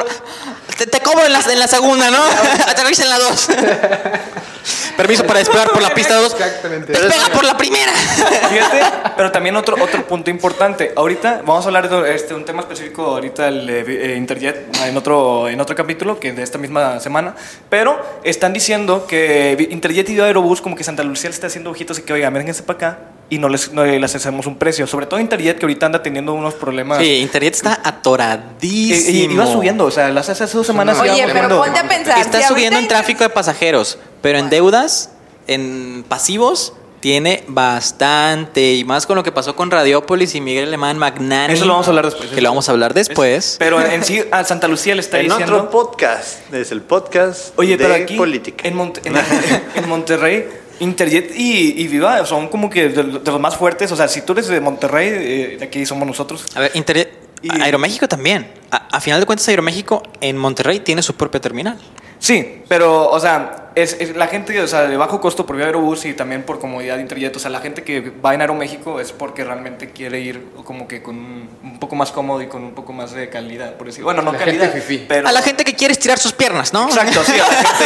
Te, 0.77 0.87
te 0.87 0.99
cobro 0.99 1.25
en 1.25 1.33
la, 1.33 1.39
en 1.39 1.59
la 1.59 1.67
segunda, 1.67 2.09
¿no? 2.09 2.17
Aterriza 2.67 3.03
en 3.03 3.09
la 3.09 3.19
dos. 3.19 3.47
Permiso 4.97 5.25
para 5.25 5.39
despegar 5.39 5.71
por 5.71 5.81
la 5.81 5.93
pista 5.93 6.15
2. 6.15 6.33
Exactamente. 6.33 6.93
Despega 6.93 7.29
por 7.33 7.43
la 7.43 7.57
primera. 7.57 7.91
Fíjate, 7.91 8.81
pero 9.17 9.31
también 9.31 9.55
otro, 9.55 9.75
otro 9.81 10.05
punto 10.05 10.29
importante. 10.29 10.93
Ahorita 10.95 11.41
vamos 11.45 11.65
a 11.65 11.67
hablar 11.67 11.89
de 11.89 12.13
este, 12.13 12.33
un 12.33 12.45
tema 12.45 12.61
específico 12.61 13.03
ahorita 13.03 13.47
el 13.47 13.69
eh, 13.69 14.15
Interjet 14.15 14.69
en 14.85 14.95
otro, 14.95 15.49
en 15.49 15.59
otro 15.59 15.75
capítulo 15.75 16.19
que 16.19 16.31
de 16.31 16.43
esta 16.43 16.57
misma 16.57 16.99
semana. 16.99 17.35
Pero 17.69 17.99
están 18.23 18.53
diciendo 18.53 19.07
que 19.07 19.67
Interjet 19.71 20.09
y 20.09 20.19
Aerobús 20.19 20.61
como 20.61 20.75
que 20.75 20.83
Santa 20.83 21.03
Lucía 21.03 21.29
le 21.29 21.33
está 21.33 21.47
haciendo 21.47 21.71
ojitos 21.71 21.99
y 21.99 22.03
que 22.03 22.13
oiga, 22.13 22.29
vénganse 22.29 22.63
para 22.63 22.77
acá 22.77 22.99
y 23.29 23.37
no 23.39 23.49
les, 23.49 23.71
no 23.73 23.83
les 23.85 24.15
hacemos 24.15 24.45
un 24.45 24.57
precio. 24.57 24.85
Sobre 24.87 25.05
todo 25.05 25.19
Interjet 25.19 25.57
que 25.57 25.65
ahorita 25.65 25.85
anda 25.87 26.03
teniendo 26.03 26.33
unos 26.33 26.53
problemas. 26.53 26.99
Sí, 26.99 27.15
Internet 27.17 27.55
está 27.55 27.79
atoradísimo. 27.83 29.31
eh, 29.31 29.33
iba 29.33 29.47
subiendo, 29.47 29.85
o 29.85 29.91
sea, 29.91 30.09
las 30.09 30.29
hace 30.29 30.43
hace 30.43 30.57
dos 30.57 30.67
semanas 30.67 30.99
Oye, 30.99 31.11
pero 31.27 31.49
subiendo. 31.49 31.59
ponte 31.63 31.79
a 31.79 31.87
pensar. 31.87 32.19
Está 32.19 32.41
si 32.41 32.47
subiendo 32.47 32.79
en 32.79 32.87
tráfico 32.87 33.23
de 33.23 33.29
pasajeros, 33.29 33.97
pero 34.21 34.37
en 34.39 34.49
deudas, 34.49 35.11
en 35.47 36.05
pasivos, 36.07 36.73
tiene 36.99 37.43
bastante. 37.47 38.75
Y 38.75 38.85
más 38.85 39.05
con 39.05 39.15
lo 39.17 39.23
que 39.23 39.31
pasó 39.33 39.55
con 39.57 39.69
Radiopolis 39.71 40.35
y 40.35 40.41
Miguel 40.41 40.67
Alemán 40.69 40.97
Magnani. 40.97 41.53
Eso 41.53 41.65
lo 41.65 41.73
vamos 41.73 41.87
a 41.87 41.89
hablar 41.89 42.05
después. 42.05 42.29
Que 42.29 42.41
lo 42.41 42.49
vamos 42.49 42.69
a 42.69 42.71
hablar 42.71 42.93
después. 42.93 43.57
Pero 43.59 43.81
en 43.81 44.03
sí, 44.05 44.23
a 44.31 44.43
Santa 44.45 44.67
Lucía 44.69 44.95
le 44.95 45.01
está 45.01 45.19
en 45.19 45.27
diciendo. 45.27 45.55
otro 45.57 45.69
podcast, 45.69 46.53
es 46.53 46.71
el 46.71 46.81
podcast 46.81 47.53
Oye, 47.57 47.75
de 47.77 47.83
pero 47.83 47.95
aquí 47.95 48.15
política. 48.15 48.67
En, 48.67 48.79
en, 48.79 48.93
en 49.75 49.89
Monterrey, 49.89 50.47
Interjet 50.79 51.31
y, 51.35 51.81
y 51.81 51.87
Viva 51.87 52.25
son 52.25 52.47
como 52.47 52.69
que 52.69 52.89
de, 52.89 53.03
de 53.03 53.31
los 53.31 53.39
más 53.39 53.55
fuertes. 53.57 53.91
O 53.91 53.95
sea, 53.95 54.07
si 54.07 54.21
tú 54.21 54.33
eres 54.33 54.47
de 54.47 54.59
Monterrey, 54.59 55.07
eh, 55.09 55.57
de 55.59 55.65
aquí 55.65 55.85
somos 55.85 56.07
nosotros. 56.07 56.45
A 56.55 56.61
ver, 56.61 56.71
Internet. 56.73 57.19
Y- 57.41 57.61
Aeroméxico 57.61 58.07
también. 58.07 58.47
A, 58.71 58.87
a 58.97 59.01
final 59.01 59.19
de 59.19 59.25
cuentas, 59.25 59.47
Aeroméxico 59.49 60.01
en 60.21 60.37
Monterrey 60.37 60.79
tiene 60.79 61.01
su 61.01 61.15
propia 61.15 61.41
terminal. 61.41 61.77
Sí, 62.19 62.61
pero, 62.69 63.09
o 63.09 63.19
sea, 63.19 63.62
es, 63.75 63.97
es 63.99 64.15
la 64.15 64.27
gente, 64.27 64.59
o 64.61 64.67
sea, 64.67 64.83
de 64.87 64.97
bajo 64.97 65.19
costo 65.21 65.45
por 65.45 65.55
vía 65.55 65.65
Aerobús 65.65 66.05
y 66.05 66.13
también 66.13 66.43
por 66.43 66.59
comodidad 66.59 66.95
de 66.95 67.01
Interjet. 67.01 67.35
O 67.35 67.39
sea, 67.39 67.49
la 67.51 67.59
gente 67.59 67.83
que 67.83 68.11
va 68.23 68.33
en 68.33 68.41
Aeroméxico 68.41 68.99
es 68.99 69.11
porque 69.11 69.43
realmente 69.43 69.91
quiere 69.91 70.19
ir 70.19 70.45
como 70.65 70.87
que 70.87 71.01
con 71.01 71.15
un, 71.17 71.49
un 71.63 71.79
poco 71.79 71.95
más 71.95 72.11
cómodo 72.11 72.41
y 72.41 72.47
con 72.47 72.63
un 72.63 72.73
poco 72.73 72.93
más 72.93 73.11
de 73.11 73.29
calidad, 73.29 73.75
por 73.75 73.87
decir. 73.87 74.03
Bueno, 74.03 74.21
no 74.21 74.31
La 74.31 74.37
calidad, 74.37 74.73
pero... 75.07 75.27
A 75.27 75.31
la 75.31 75.41
gente 75.41 75.63
que 75.63 75.73
quiere 75.75 75.91
estirar 75.91 76.17
sus 76.19 76.33
piernas, 76.33 76.73
¿no? 76.73 76.85
Exacto, 76.87 77.23
sí, 77.23 77.33
a 77.33 77.37
la 77.37 77.45
gente, 77.45 77.85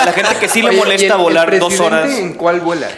a 0.00 0.04
la 0.04 0.12
gente 0.12 0.36
que 0.40 0.48
sí 0.48 0.62
le 0.62 0.68
Oye, 0.68 0.76
¿y 0.76 0.80
molesta 0.80 1.06
el- 1.06 1.12
el 1.12 1.18
volar 1.18 1.58
dos 1.58 1.80
horas. 1.80 2.10
¿En 2.10 2.34
cuál 2.34 2.60
vuela? 2.60 2.88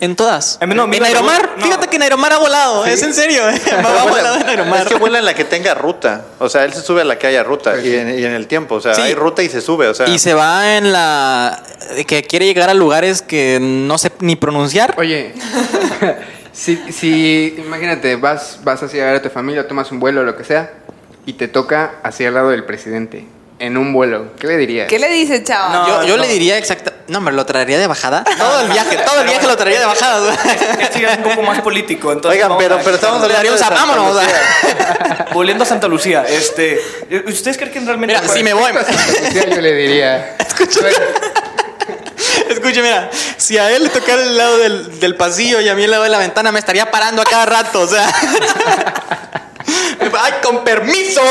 En 0.00 0.16
todas. 0.16 0.56
A 0.60 0.66
mí 0.66 0.74
no, 0.74 0.84
en 0.90 1.04
Aeromar, 1.04 1.50
no. 1.58 1.62
fíjate 1.64 1.88
que 1.88 1.96
en 1.96 2.02
Aeromar 2.02 2.32
ha 2.32 2.38
volado, 2.38 2.86
es 2.86 3.02
en 3.02 3.12
serio. 3.12 3.48
¿eh? 3.50 3.60
Vuela- 3.82 4.04
volado 4.08 4.36
en 4.40 4.48
Aeromar. 4.48 4.80
es 4.82 4.88
que 4.88 4.94
vuela 4.94 5.18
en 5.18 5.24
la 5.26 5.34
que 5.34 5.44
tenga 5.44 5.74
ruta. 5.74 6.24
O 6.38 6.48
sea, 6.48 6.64
él 6.64 6.72
se 6.72 6.80
sube 6.80 7.02
a 7.02 7.04
la 7.04 7.18
que 7.18 7.26
haya 7.26 7.42
ruta 7.42 7.78
y, 7.80 7.94
en, 7.94 8.18
y 8.18 8.24
en 8.24 8.32
el 8.32 8.46
tiempo. 8.46 8.76
O 8.76 8.80
sea, 8.80 8.94
Sí. 8.94 9.02
hay 9.02 9.14
ruta 9.14 9.42
y 9.42 9.48
se 9.50 9.60
sube. 9.60 9.88
O 9.88 9.94
sea, 9.94 10.08
Y 10.08 10.18
se 10.18 10.32
va 10.32 10.76
en 10.78 10.90
la. 10.92 11.62
que 12.06 12.22
quiere 12.22 12.46
llegar 12.46 12.70
a 12.70 12.74
lugares 12.74 13.20
que 13.20 13.58
no 13.60 13.98
sé 13.98 14.10
ni 14.20 14.36
pronunciar. 14.36 14.94
Oye, 14.96 15.34
si, 16.52 16.76
si 16.92 17.54
imagínate, 17.58 18.16
vas, 18.16 18.60
vas 18.64 18.82
hacia 18.82 19.04
ver 19.04 19.16
a 19.16 19.22
tu 19.22 19.28
familia, 19.30 19.68
tomas 19.68 19.90
un 19.92 20.00
vuelo 20.00 20.22
o 20.22 20.24
lo 20.24 20.36
que 20.36 20.44
sea, 20.44 20.72
y 21.26 21.34
te 21.34 21.48
toca 21.48 21.96
hacia 22.02 22.28
el 22.28 22.34
lado 22.34 22.50
del 22.50 22.64
presidente, 22.64 23.26
en 23.58 23.76
un 23.76 23.92
vuelo, 23.92 24.32
¿qué 24.38 24.46
le 24.46 24.56
dirías? 24.56 24.88
¿Qué 24.88 24.98
le 24.98 25.10
dice, 25.10 25.44
chavo? 25.44 25.72
No. 25.74 25.86
yo 26.02 26.08
yo 26.08 26.16
no. 26.16 26.22
le 26.22 26.28
diría 26.28 26.56
exacta. 26.58 26.89
No, 27.10 27.20
me 27.20 27.32
lo 27.32 27.44
traería 27.44 27.76
de 27.78 27.86
bajada. 27.88 28.22
Todo 28.38 28.60
el 28.60 28.68
viaje, 28.68 28.96
todo 28.98 29.20
el 29.20 29.26
viaje 29.26 29.46
lo 29.46 29.56
traería 29.56 29.80
de 29.80 29.86
bajada. 29.86 30.32
Este 30.80 31.00
ya 31.00 31.08
es 31.14 31.16
un 31.18 31.24
poco 31.24 31.42
más 31.42 31.60
político. 31.60 32.12
Entonces 32.12 32.40
Oigan, 32.40 32.56
pero, 32.56 32.76
a- 32.76 32.78
pero 32.78 32.94
estamos 32.94 33.20
hablando 33.22 33.52
de 33.52 33.58
Santa 33.58 33.74
vámonos. 33.74 34.16
Volviendo 35.32 35.64
a 35.64 35.66
Santa 35.66 35.88
Lucía, 35.88 36.24
este, 36.28 36.80
¿ustedes 37.26 37.56
creen 37.56 37.72
que 37.72 37.80
realmente... 37.80 38.14
Mira, 38.20 38.32
si 38.32 38.42
me 38.44 38.52
voy. 38.54 38.70
A 38.70 38.84
Santa 38.84 39.06
Lucía 39.24 39.46
yo 39.48 39.60
le 39.60 39.74
diría... 39.74 40.36
Escuche, 42.48 42.82
mira, 42.82 43.10
si 43.36 43.58
a 43.58 43.70
él 43.70 43.84
le 43.84 43.88
tocara 43.90 44.22
el 44.22 44.36
lado 44.36 44.58
del, 44.58 45.00
del 45.00 45.16
pasillo 45.16 45.60
y 45.60 45.68
a 45.68 45.74
mí 45.74 45.84
el 45.84 45.90
lado 45.90 46.02
de 46.04 46.08
la 46.10 46.18
ventana, 46.18 46.52
me 46.52 46.58
estaría 46.58 46.90
parando 46.90 47.22
a 47.22 47.24
cada 47.24 47.46
rato, 47.46 47.80
o 47.80 47.86
sea. 47.88 48.06
¡Ay, 50.20 50.32
con 50.42 50.62
permiso! 50.64 51.22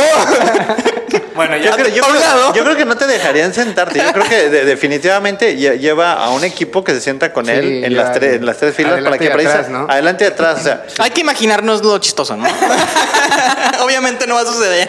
Bueno, 1.35 1.57
Yo 1.57 1.71
creo, 1.71 1.87
yo 1.87 2.03
creo- 2.03 2.19
lado. 2.19 2.53
yo 2.53 2.63
creo 2.63 2.75
que 2.75 2.85
no 2.85 2.95
te 2.97 3.07
dejarían 3.07 3.53
sentarte. 3.53 3.99
Yo 3.99 4.11
creo 4.13 4.25
que 4.27 4.49
de- 4.49 4.65
definitivamente 4.65 5.57
lle- 5.57 5.77
lleva 5.79 6.13
a 6.13 6.29
un 6.31 6.43
equipo 6.43 6.83
que 6.83 6.93
se 6.93 7.01
sienta 7.01 7.31
con 7.33 7.45
Sí, 7.45 7.51
él 7.51 7.83
en 7.85 7.95
las, 7.95 8.13
tres, 8.13 8.35
en 8.35 8.45
las 8.45 8.57
tres 8.57 8.75
filas 8.75 9.01
para 9.03 9.17
que 9.17 9.31
atrás, 9.31 9.69
¿no? 9.69 9.85
adelante 9.89 10.23
y 10.25 10.27
atrás. 10.27 10.59
O 10.59 10.63
sea, 10.63 10.83
Hay 10.99 11.11
que 11.11 11.21
imaginarnos 11.21 11.83
lo 11.83 11.97
chistoso, 11.99 12.35
¿no? 12.35 12.47
Obviamente 13.81 14.27
no 14.27 14.35
va 14.35 14.41
a 14.41 14.45
suceder. 14.45 14.87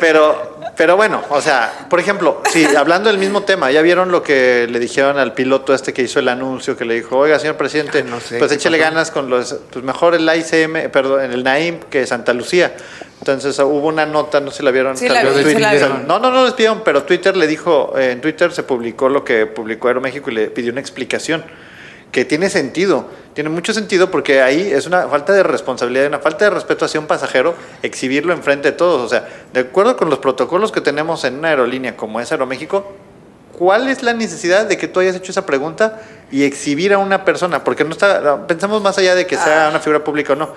Pero, 0.00 0.51
pero 0.76 0.96
bueno, 0.96 1.22
o 1.30 1.40
sea, 1.40 1.86
por 1.90 2.00
ejemplo, 2.00 2.42
si 2.50 2.64
hablando 2.76 3.08
del 3.10 3.18
mismo 3.18 3.42
tema, 3.42 3.70
¿ya 3.70 3.82
vieron 3.82 4.10
lo 4.10 4.22
que 4.22 4.66
le 4.70 4.78
dijeron 4.78 5.18
al 5.18 5.34
piloto 5.34 5.74
este 5.74 5.92
que 5.92 6.02
hizo 6.02 6.18
el 6.18 6.28
anuncio? 6.28 6.76
Que 6.76 6.84
le 6.84 6.94
dijo, 6.94 7.18
oiga, 7.18 7.38
señor 7.38 7.56
presidente, 7.56 8.00
Ah, 8.06 8.08
no 8.10 8.20
sé, 8.20 8.38
pues 8.38 8.50
¿qué 8.50 8.56
échele 8.56 8.78
pasó? 8.78 8.90
ganas 8.90 9.10
con 9.10 9.28
los, 9.30 9.54
pues 9.70 9.84
mejor 9.84 10.14
el 10.14 10.22
ICM, 10.28 10.90
perdón, 10.90 11.30
el 11.32 11.44
NAIM 11.44 11.80
que 11.90 12.06
Santa 12.06 12.32
Lucía. 12.32 12.74
Entonces 13.20 13.56
uh, 13.58 13.62
hubo 13.64 13.86
una 13.88 14.04
nota, 14.06 14.40
no 14.40 14.50
sé 14.50 14.58
si 14.58 14.62
la 14.64 14.70
vieron. 14.72 14.96
Sí, 14.96 15.08
la 15.08 15.22
vez 15.22 15.32
vi, 15.34 15.38
sí 15.38 15.42
Twitter- 15.54 15.60
la 15.60 15.72
vi. 15.98 16.04
No, 16.08 16.18
no, 16.18 16.30
no 16.30 16.44
les 16.44 16.54
pidieron, 16.54 16.82
pero 16.84 17.04
Twitter 17.04 17.36
le 17.36 17.46
dijo, 17.46 17.92
eh, 17.96 18.10
en 18.12 18.20
Twitter 18.20 18.50
se 18.52 18.62
publicó 18.64 19.08
lo 19.08 19.24
que 19.24 19.46
publicó 19.46 19.88
Aeroméxico 19.88 20.30
y 20.30 20.34
le 20.34 20.48
pidió 20.48 20.72
una 20.72 20.80
explicación. 20.80 21.44
Que 22.10 22.24
tiene 22.26 22.50
sentido, 22.50 23.08
tiene 23.34 23.50
mucho 23.50 23.72
sentido 23.72 24.10
porque 24.10 24.42
ahí 24.42 24.70
es 24.72 24.86
una 24.86 25.08
falta 25.08 25.32
de 25.32 25.42
responsabilidad, 25.42 26.06
una 26.06 26.18
falta 26.18 26.44
de 26.44 26.50
respeto 26.50 26.84
hacia 26.84 27.00
un 27.00 27.06
pasajero 27.06 27.54
exhibirlo 27.82 28.32
enfrente 28.32 28.70
de 28.70 28.76
todos. 28.76 29.00
O 29.00 29.08
sea, 29.08 29.26
de 29.52 29.60
acuerdo 29.60 29.96
con 29.96 30.10
los 30.10 30.18
protocolos 30.18 30.70
que 30.70 30.80
tenemos 30.80 31.24
en 31.24 31.38
una 31.38 31.48
aerolínea 31.48 31.96
como 31.96 32.20
es 32.20 32.30
Aeroméxico, 32.30 32.92
¿cuál 33.58 33.88
es 33.88 34.02
la 34.02 34.12
necesidad 34.12 34.66
de 34.66 34.76
que 34.76 34.86
tú 34.86 35.00
hayas 35.00 35.16
hecho 35.16 35.32
esa 35.32 35.46
pregunta 35.46 36.02
y 36.30 36.44
exhibir 36.44 36.92
a 36.92 36.98
una 36.98 37.24
persona? 37.24 37.64
Porque 37.64 37.84
no 37.84 37.92
está, 37.92 38.46
pensamos 38.46 38.82
más 38.82 38.98
allá 38.98 39.14
de 39.14 39.26
que 39.26 39.36
sea 39.36 39.68
una 39.70 39.80
figura 39.80 40.04
pública 40.04 40.34
o 40.34 40.36
no. 40.36 40.50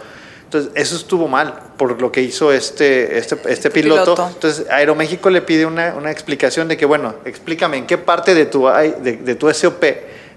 Entonces, 0.43 0.71
eso 0.75 0.95
estuvo 0.95 1.27
mal 1.27 1.59
por 1.75 1.99
lo 1.99 2.11
que 2.11 2.21
hizo 2.21 2.51
este, 2.51 3.17
este, 3.17 3.37
este 3.47 3.71
piloto. 3.71 4.13
piloto. 4.13 4.29
Entonces, 4.31 4.69
Aeroméxico 4.69 5.29
le 5.29 5.41
pide 5.41 5.65
una, 5.65 5.95
una 5.95 6.11
explicación 6.11 6.67
de 6.67 6.77
que, 6.77 6.85
bueno, 6.85 7.15
explícame 7.25 7.77
en 7.77 7.87
qué 7.87 7.97
parte 7.97 8.35
de 8.35 8.45
tu, 8.45 8.67
de, 8.67 9.17
de 9.17 9.35
tu 9.35 9.51
SOP 9.51 9.83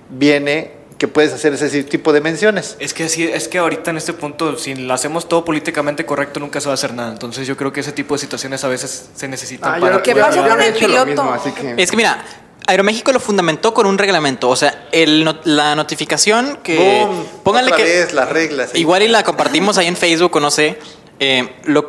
viene 0.08 0.77
que 0.98 1.06
puedes 1.08 1.32
hacer 1.32 1.54
ese 1.54 1.84
tipo 1.84 2.12
de 2.12 2.20
menciones. 2.20 2.76
Es 2.80 2.92
que 2.92 3.04
así, 3.04 3.22
es 3.24 3.46
que 3.48 3.58
ahorita 3.58 3.90
en 3.92 3.96
este 3.98 4.12
punto, 4.12 4.58
si 4.58 4.74
lo 4.74 4.92
hacemos 4.92 5.28
todo 5.28 5.44
políticamente 5.44 6.04
correcto, 6.04 6.40
nunca 6.40 6.60
se 6.60 6.66
va 6.66 6.72
a 6.72 6.74
hacer 6.74 6.92
nada. 6.92 7.12
Entonces 7.12 7.46
yo 7.46 7.56
creo 7.56 7.72
que 7.72 7.80
ese 7.80 7.92
tipo 7.92 8.14
de 8.14 8.18
situaciones 8.18 8.64
a 8.64 8.68
veces 8.68 9.08
se 9.14 9.28
necesitan 9.28 9.74
Ah, 9.76 9.80
para. 9.80 10.02
¿Qué 10.02 10.12
yo- 10.14 10.20
pasó 10.20 10.46
con 10.46 10.60
el 10.60 10.72
lo 10.74 10.78
piloto? 10.80 11.06
mismo, 11.06 11.32
así 11.32 11.52
que- 11.52 11.74
Es 11.76 11.90
que 11.90 11.96
mira, 11.96 12.24
Aeroméxico 12.66 13.12
lo 13.12 13.20
fundamentó 13.20 13.72
con 13.72 13.86
un 13.86 13.96
reglamento. 13.96 14.48
O 14.48 14.56
sea, 14.56 14.88
el 14.92 15.24
la 15.44 15.74
notificación 15.76 16.58
que. 16.62 16.76
Boom, 17.06 17.24
pónganle 17.44 17.72
otra 17.72 17.84
que. 17.84 17.90
vez 17.90 18.12
las 18.12 18.28
reglas. 18.28 18.70
Igual 18.74 19.02
y 19.04 19.08
la 19.08 19.22
compartimos 19.22 19.78
ahí 19.78 19.86
en 19.86 19.96
Facebook 19.96 20.34
o 20.36 20.40
no 20.40 20.50
sé. 20.50 20.78
eh, 21.20 21.56
lo 21.64 21.88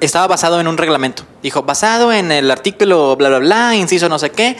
estaba 0.00 0.26
basado 0.26 0.60
en 0.60 0.68
un 0.68 0.76
reglamento. 0.76 1.22
Dijo, 1.42 1.62
basado 1.62 2.12
en 2.12 2.30
el 2.30 2.50
artículo 2.50 3.16
bla, 3.16 3.30
bla, 3.30 3.38
bla, 3.38 3.74
inciso 3.74 4.10
no 4.10 4.18
sé 4.18 4.28
qué, 4.30 4.58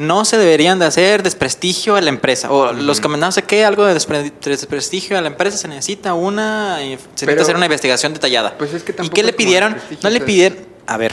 no 0.00 0.24
se 0.24 0.38
deberían 0.38 0.78
de 0.78 0.86
hacer 0.86 1.22
desprestigio 1.22 1.94
a 1.96 2.00
la 2.00 2.08
empresa. 2.08 2.50
O 2.50 2.72
los 2.72 3.00
comandados 3.00 3.36
no 3.36 3.40
sé 3.40 3.46
qué, 3.46 3.64
algo 3.64 3.84
de 3.84 3.94
despre- 3.94 4.32
desprestigio 4.42 5.18
a 5.18 5.20
la 5.20 5.28
empresa, 5.28 5.56
se 5.58 5.68
necesita 5.68 6.14
una, 6.14 6.76
se 6.78 6.84
necesita 6.86 7.26
Pero- 7.26 7.42
hacer 7.42 7.56
una 7.56 7.66
investigación 7.66 8.14
detallada. 8.14 8.56
Pues 8.58 8.72
es 8.74 8.82
que 8.82 8.94
¿Y 9.02 9.08
qué 9.10 9.22
le 9.22 9.32
pidieron? 9.32 9.76
No 10.02 10.10
le 10.10 10.20
pidieron, 10.20 10.58
a 10.86 10.96
ver, 10.96 11.12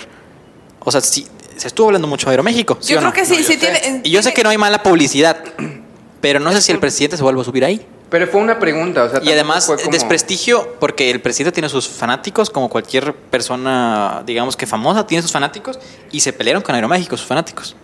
o 0.80 0.92
sea, 0.92 1.02
sí, 1.02 1.28
se 1.58 1.68
estuvo 1.68 1.88
hablando 1.88 2.08
mucho 2.08 2.28
de 2.28 2.32
Aeroméxico. 2.32 2.78
¿sí 2.80 2.94
Yo 2.94 2.98
o 2.98 3.00
creo 3.02 3.10
no? 3.10 3.14
que 3.16 3.26
sí, 3.26 3.32
No, 3.34 3.38
sí 3.40 3.44
sé. 3.44 3.58
tiene. 3.58 4.02
Y 4.04 4.10
yo 4.10 4.24
sé 4.24 4.34
que 4.34 4.42
no 4.44 4.50
hay 4.50 4.58
mala 4.58 4.82
publicidad, 4.84 5.38
pero 6.22 6.40
no 6.40 6.52
sé 6.54 6.62
si 6.62 6.72
el 6.72 6.80
presidente 6.80 7.18
se 7.18 7.24
vuelve 7.24 7.42
a 7.42 7.44
subir 7.44 7.66
ahí. 7.66 7.86
Pero 8.10 8.26
fue 8.28 8.40
una 8.40 8.58
pregunta, 8.58 9.04
o 9.04 9.10
sea, 9.10 9.20
Y 9.22 9.30
además, 9.34 9.66
fue 9.66 9.76
como- 9.76 9.92
desprestigio, 9.92 10.76
porque 10.80 11.12
el 11.12 11.20
presidente 11.20 11.52
tiene 11.54 11.68
sus 11.68 11.90
fanáticos, 11.90 12.50
como 12.50 12.70
cualquier 12.70 13.14
persona, 13.14 14.24
digamos 14.26 14.56
que 14.56 14.66
famosa, 14.66 15.06
tiene 15.06 15.22
sus 15.22 15.32
fanáticos, 15.34 15.78
y 16.10 16.22
se 16.22 16.32
pelearon 16.32 16.64
con 16.64 16.74
Aeroméxico, 16.74 17.18
sus 17.18 17.28
fanáticos. 17.28 17.76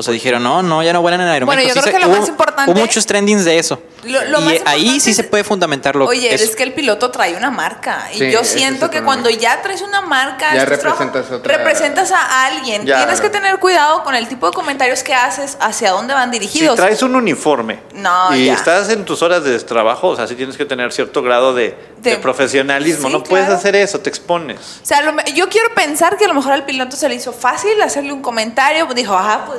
O 0.00 0.02
sea, 0.04 0.12
dijeron, 0.12 0.44
no, 0.44 0.62
no, 0.62 0.80
ya 0.84 0.92
no 0.92 1.02
vuelan 1.02 1.20
en 1.22 1.26
Aeroméxico. 1.26 1.56
Bueno, 1.56 1.62
yo 1.62 1.74
Sí 1.74 1.80
creo 1.80 1.82
se- 1.82 1.90
que 1.90 1.98
lo 2.06 2.08
hubo- 2.12 2.20
más 2.20 2.28
importante- 2.28 2.70
Hubo 2.70 2.78
muchos 2.78 3.04
trendings 3.04 3.44
de 3.44 3.58
eso. 3.58 3.82
Lo- 4.04 4.24
lo 4.26 4.40
y 4.42 4.44
más 4.44 4.54
ahí 4.64 5.00
sí 5.00 5.10
es- 5.10 5.16
se 5.16 5.24
puede 5.24 5.42
fundamentarlo. 5.42 6.06
Oye, 6.06 6.32
eso. 6.32 6.44
es 6.44 6.54
que 6.54 6.62
el 6.62 6.72
piloto 6.72 7.10
trae 7.10 7.34
una 7.34 7.50
marca. 7.50 8.08
Y 8.14 8.18
Sí, 8.18 8.30
yo 8.30 8.44
siento 8.44 8.90
que 8.90 9.02
cuando 9.02 9.28
ya 9.28 9.60
traes 9.60 9.82
una 9.82 10.00
marca, 10.02 10.54
Ya 10.54 10.64
representas 10.66 11.28
otra- 11.32 11.56
representas 11.56 12.12
a 12.12 12.46
alguien. 12.46 12.86
Ya. 12.86 12.98
Tienes 12.98 13.20
que 13.20 13.28
tener 13.28 13.58
cuidado 13.58 14.04
con 14.04 14.14
el 14.14 14.28
tipo 14.28 14.46
de 14.46 14.52
comentarios 14.52 15.02
que 15.02 15.14
haces, 15.14 15.58
hacia 15.60 15.90
dónde 15.90 16.14
van 16.14 16.30
Si 16.32 16.38
dirigidos. 16.38 16.76
traes 16.76 17.02
un 17.02 17.16
uniforme 17.16 17.80
No, 17.94 18.36
y 18.36 18.44
ya. 18.46 18.54
estás 18.54 18.90
en 18.90 19.04
tus 19.04 19.20
horas 19.22 19.42
de 19.42 19.58
trabajo, 19.58 20.10
o 20.10 20.16
sea, 20.16 20.28
sí 20.28 20.36
tienes 20.36 20.56
que 20.56 20.64
tener 20.64 20.92
cierto 20.92 21.22
grado 21.22 21.54
de, 21.54 21.76
de 21.98 22.10
De- 22.12 22.16
profesionalismo. 22.18 23.08
Sí, 23.08 23.12
no 23.12 23.24
puedes 23.24 23.48
hacer 23.48 23.74
eso, 23.74 23.98
te 23.98 24.10
expones. 24.10 24.58
O 24.80 24.86
sea, 24.86 25.02
lo 25.02 25.12
me- 25.12 25.24
yo 25.34 25.48
quiero 25.48 25.74
pensar 25.74 26.16
que 26.16 26.26
a 26.26 26.28
lo 26.28 26.34
mejor 26.34 26.52
al 26.52 26.64
piloto 26.64 26.96
se 26.96 27.08
le 27.08 27.16
hizo 27.16 27.32
fácil 27.32 27.82
hacerle 27.82 28.12
un 28.12 28.22
comentario. 28.22 28.86
Dijo, 28.94 29.14
ah, 29.18 29.42
pues 29.46 29.58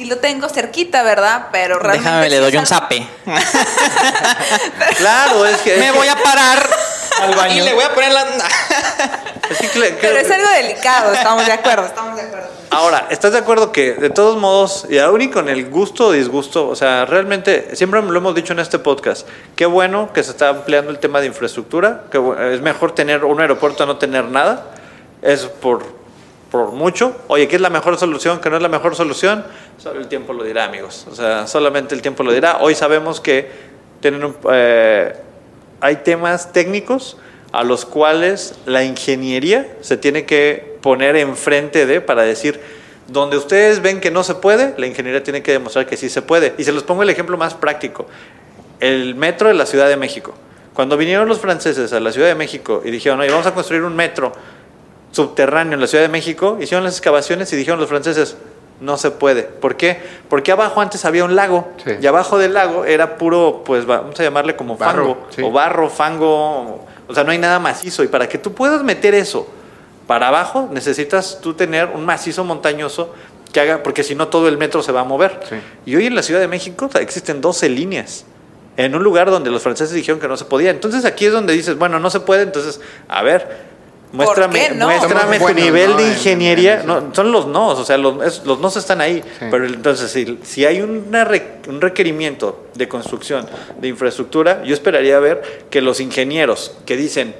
aquí 0.00 0.08
lo 0.08 0.16
tengo 0.16 0.48
cerquita, 0.48 1.02
¿verdad? 1.02 1.48
Pero 1.52 1.78
realmente. 1.78 2.08
Déjame, 2.08 2.30
le 2.30 2.38
doy 2.38 2.56
un 2.56 2.66
zape. 2.66 3.06
Claro, 4.96 5.44
es 5.44 5.58
que. 5.58 5.76
Me 5.76 5.92
voy 5.92 6.08
a 6.08 6.16
parar 6.16 6.66
Al 7.20 7.34
baño. 7.34 7.56
y 7.56 7.60
le 7.60 7.74
voy 7.74 7.84
a 7.84 7.94
poner 7.94 8.12
la... 8.12 8.22
es 8.22 9.58
que 9.58 9.96
Pero 10.00 10.18
es 10.18 10.30
algo 10.30 10.48
delicado, 10.50 11.12
estamos 11.12 11.44
de 11.44 11.52
acuerdo, 11.52 11.86
estamos 11.86 12.16
de 12.16 12.22
acuerdo. 12.22 12.48
Ahora, 12.70 13.08
¿estás 13.10 13.32
de 13.32 13.38
acuerdo 13.38 13.72
que 13.72 13.94
de 13.94 14.10
todos 14.10 14.38
modos, 14.38 14.86
y 14.88 14.98
aún 14.98 15.20
y 15.20 15.30
con 15.30 15.48
el 15.48 15.68
gusto 15.68 16.06
o 16.06 16.12
disgusto, 16.12 16.68
o 16.68 16.76
sea, 16.76 17.04
realmente, 17.04 17.76
siempre 17.76 18.00
lo 18.00 18.16
hemos 18.16 18.34
dicho 18.34 18.52
en 18.52 18.60
este 18.60 18.78
podcast, 18.78 19.28
qué 19.56 19.66
bueno 19.66 20.12
que 20.12 20.22
se 20.22 20.30
está 20.30 20.48
ampliando 20.48 20.90
el 20.90 20.98
tema 20.98 21.20
de 21.20 21.26
infraestructura, 21.26 22.04
que 22.10 22.18
es 22.52 22.60
mejor 22.60 22.92
tener 22.92 23.24
un 23.24 23.40
aeropuerto 23.40 23.82
a 23.82 23.86
no 23.86 23.98
tener 23.98 24.24
nada, 24.26 24.66
es 25.20 25.44
por, 25.44 25.84
por 26.50 26.72
mucho. 26.72 27.16
Oye, 27.28 27.48
¿qué 27.48 27.56
es 27.56 27.62
la 27.62 27.70
mejor 27.70 27.96
solución? 27.98 28.40
¿Qué 28.40 28.50
no 28.50 28.56
es 28.56 28.62
la 28.62 28.68
mejor 28.68 28.96
solución? 28.96 29.44
Solo 29.78 30.00
el 30.00 30.08
tiempo 30.08 30.32
lo 30.32 30.44
dirá, 30.44 30.64
amigos. 30.64 31.06
O 31.10 31.14
sea, 31.14 31.46
solamente 31.46 31.94
el 31.94 32.02
tiempo 32.02 32.22
lo 32.22 32.32
dirá. 32.32 32.58
Hoy 32.60 32.74
sabemos 32.74 33.20
que 33.20 33.50
tienen 34.00 34.34
eh, 34.50 35.14
hay 35.80 35.96
temas 35.96 36.52
técnicos 36.52 37.16
a 37.52 37.64
los 37.64 37.84
cuales 37.84 38.54
la 38.66 38.84
ingeniería 38.84 39.76
se 39.80 39.96
tiene 39.96 40.24
que 40.24 40.78
poner 40.82 41.16
enfrente 41.16 41.86
de 41.86 42.00
para 42.00 42.22
decir, 42.22 42.60
donde 43.08 43.36
ustedes 43.36 43.82
ven 43.82 44.00
que 44.00 44.10
no 44.10 44.22
se 44.22 44.36
puede, 44.36 44.74
la 44.78 44.86
ingeniería 44.86 45.22
tiene 45.22 45.42
que 45.42 45.52
demostrar 45.52 45.86
que 45.86 45.96
sí 45.96 46.08
se 46.08 46.22
puede. 46.22 46.54
Y 46.58 46.64
se 46.64 46.72
los 46.72 46.84
pongo 46.84 47.02
el 47.02 47.10
ejemplo 47.10 47.36
más 47.36 47.54
práctico. 47.54 48.06
El 48.78 49.14
metro 49.14 49.48
de 49.48 49.54
la 49.54 49.66
Ciudad 49.66 49.88
de 49.88 49.96
México. 49.96 50.32
Cuando 50.74 50.96
vinieron 50.96 51.28
los 51.28 51.40
franceses 51.40 51.92
a 51.92 52.00
la 52.00 52.12
Ciudad 52.12 52.28
de 52.28 52.36
México 52.36 52.82
y 52.84 52.90
dijeron, 52.90 53.20
oye, 53.20 53.30
vamos 53.30 53.46
a 53.46 53.52
construir 53.52 53.82
un 53.82 53.96
metro 53.96 54.32
subterráneo 55.12 55.74
en 55.74 55.80
la 55.80 55.86
Ciudad 55.86 56.04
de 56.04 56.08
México, 56.08 56.58
hicieron 56.60 56.84
las 56.84 56.94
excavaciones 56.94 57.52
y 57.52 57.56
dijeron 57.56 57.80
los 57.80 57.88
franceses, 57.88 58.36
no 58.80 58.96
se 58.96 59.10
puede. 59.10 59.42
¿Por 59.42 59.76
qué? 59.76 60.00
Porque 60.28 60.52
abajo 60.52 60.80
antes 60.80 61.04
había 61.04 61.24
un 61.24 61.36
lago 61.36 61.68
Sí. 61.84 61.92
y 62.00 62.06
abajo 62.06 62.38
del 62.38 62.54
lago 62.54 62.84
era 62.84 63.16
puro, 63.18 63.62
pues 63.64 63.88
va- 63.88 64.00
vamos 64.00 64.18
a 64.18 64.22
llamarle 64.22 64.56
como 64.56 64.76
Barro, 64.76 65.04
fango, 65.14 65.26
sí. 65.34 65.42
o 65.42 65.50
barro, 65.50 65.90
fango, 65.90 66.86
o 67.08 67.14
sea, 67.14 67.24
no 67.24 67.32
hay 67.32 67.38
nada 67.38 67.58
macizo. 67.58 68.02
Y 68.04 68.08
para 68.08 68.28
que 68.28 68.38
tú 68.38 68.54
puedas 68.54 68.82
meter 68.82 69.14
eso 69.14 69.46
para 70.06 70.28
abajo, 70.28 70.68
necesitas 70.72 71.40
tú 71.42 71.54
tener 71.54 71.88
un 71.94 72.04
macizo 72.06 72.42
montañoso 72.44 73.12
que 73.52 73.60
haga, 73.60 73.82
porque 73.82 74.02
si 74.04 74.14
no 74.14 74.28
todo 74.28 74.48
el 74.48 74.56
metro 74.56 74.82
se 74.82 74.92
va 74.92 75.00
a 75.00 75.04
mover. 75.04 75.40
Sí. 75.48 75.56
Y 75.84 75.96
hoy 75.96 76.06
en 76.06 76.14
la 76.14 76.22
Ciudad 76.22 76.40
de 76.40 76.48
México 76.48 76.88
existen 76.98 77.40
12 77.40 77.68
líneas 77.68 78.24
en 78.76 78.94
un 78.94 79.02
lugar 79.02 79.30
donde 79.30 79.50
los 79.50 79.60
franceses 79.62 79.92
dijeron 79.94 80.20
que 80.20 80.28
no 80.28 80.36
se 80.38 80.46
podía. 80.46 80.70
Entonces 80.70 81.04
aquí 81.04 81.26
es 81.26 81.32
donde 81.32 81.52
dices, 81.52 81.76
bueno, 81.76 81.98
no 82.00 82.08
se 82.08 82.20
puede, 82.20 82.44
entonces, 82.44 82.80
a 83.08 83.22
ver, 83.22 83.68
muéstrame, 84.12 84.68
qué 84.68 84.74
no? 84.74 84.86
muéstrame 84.86 85.36
tu 85.38 85.42
buenos, 85.44 85.62
nivel 85.64 85.90
¿no? 85.92 85.96
de 85.98 86.04
en- 86.04 86.12
ingeniería. 86.12 86.80
en 86.80 86.86
no, 86.86 87.14
son 87.14 87.30
los 87.32 87.46
nos, 87.46 87.78
o 87.78 87.84
sea, 87.84 87.96
los, 87.98 88.22
es- 88.24 88.44
los 88.44 88.58
nos 88.60 88.76
están 88.76 89.00
ahí. 89.00 89.22
Sí. 89.38 89.46
Pero 89.50 89.66
entonces, 89.66 90.10
si, 90.10 90.38
si 90.42 90.64
hay 90.64 90.80
una 90.82 91.24
re- 91.24 91.58
un 91.68 91.80
requerimiento 91.80 92.66
de 92.74 92.88
construcción, 92.88 93.46
de 93.80 93.88
infraestructura, 93.88 94.62
yo 94.64 94.74
esperaría 94.74 95.18
ver 95.20 95.66
que 95.70 95.80
los 95.80 96.00
ingenieros 96.00 96.76
que 96.86 96.96
dicen 96.96 97.34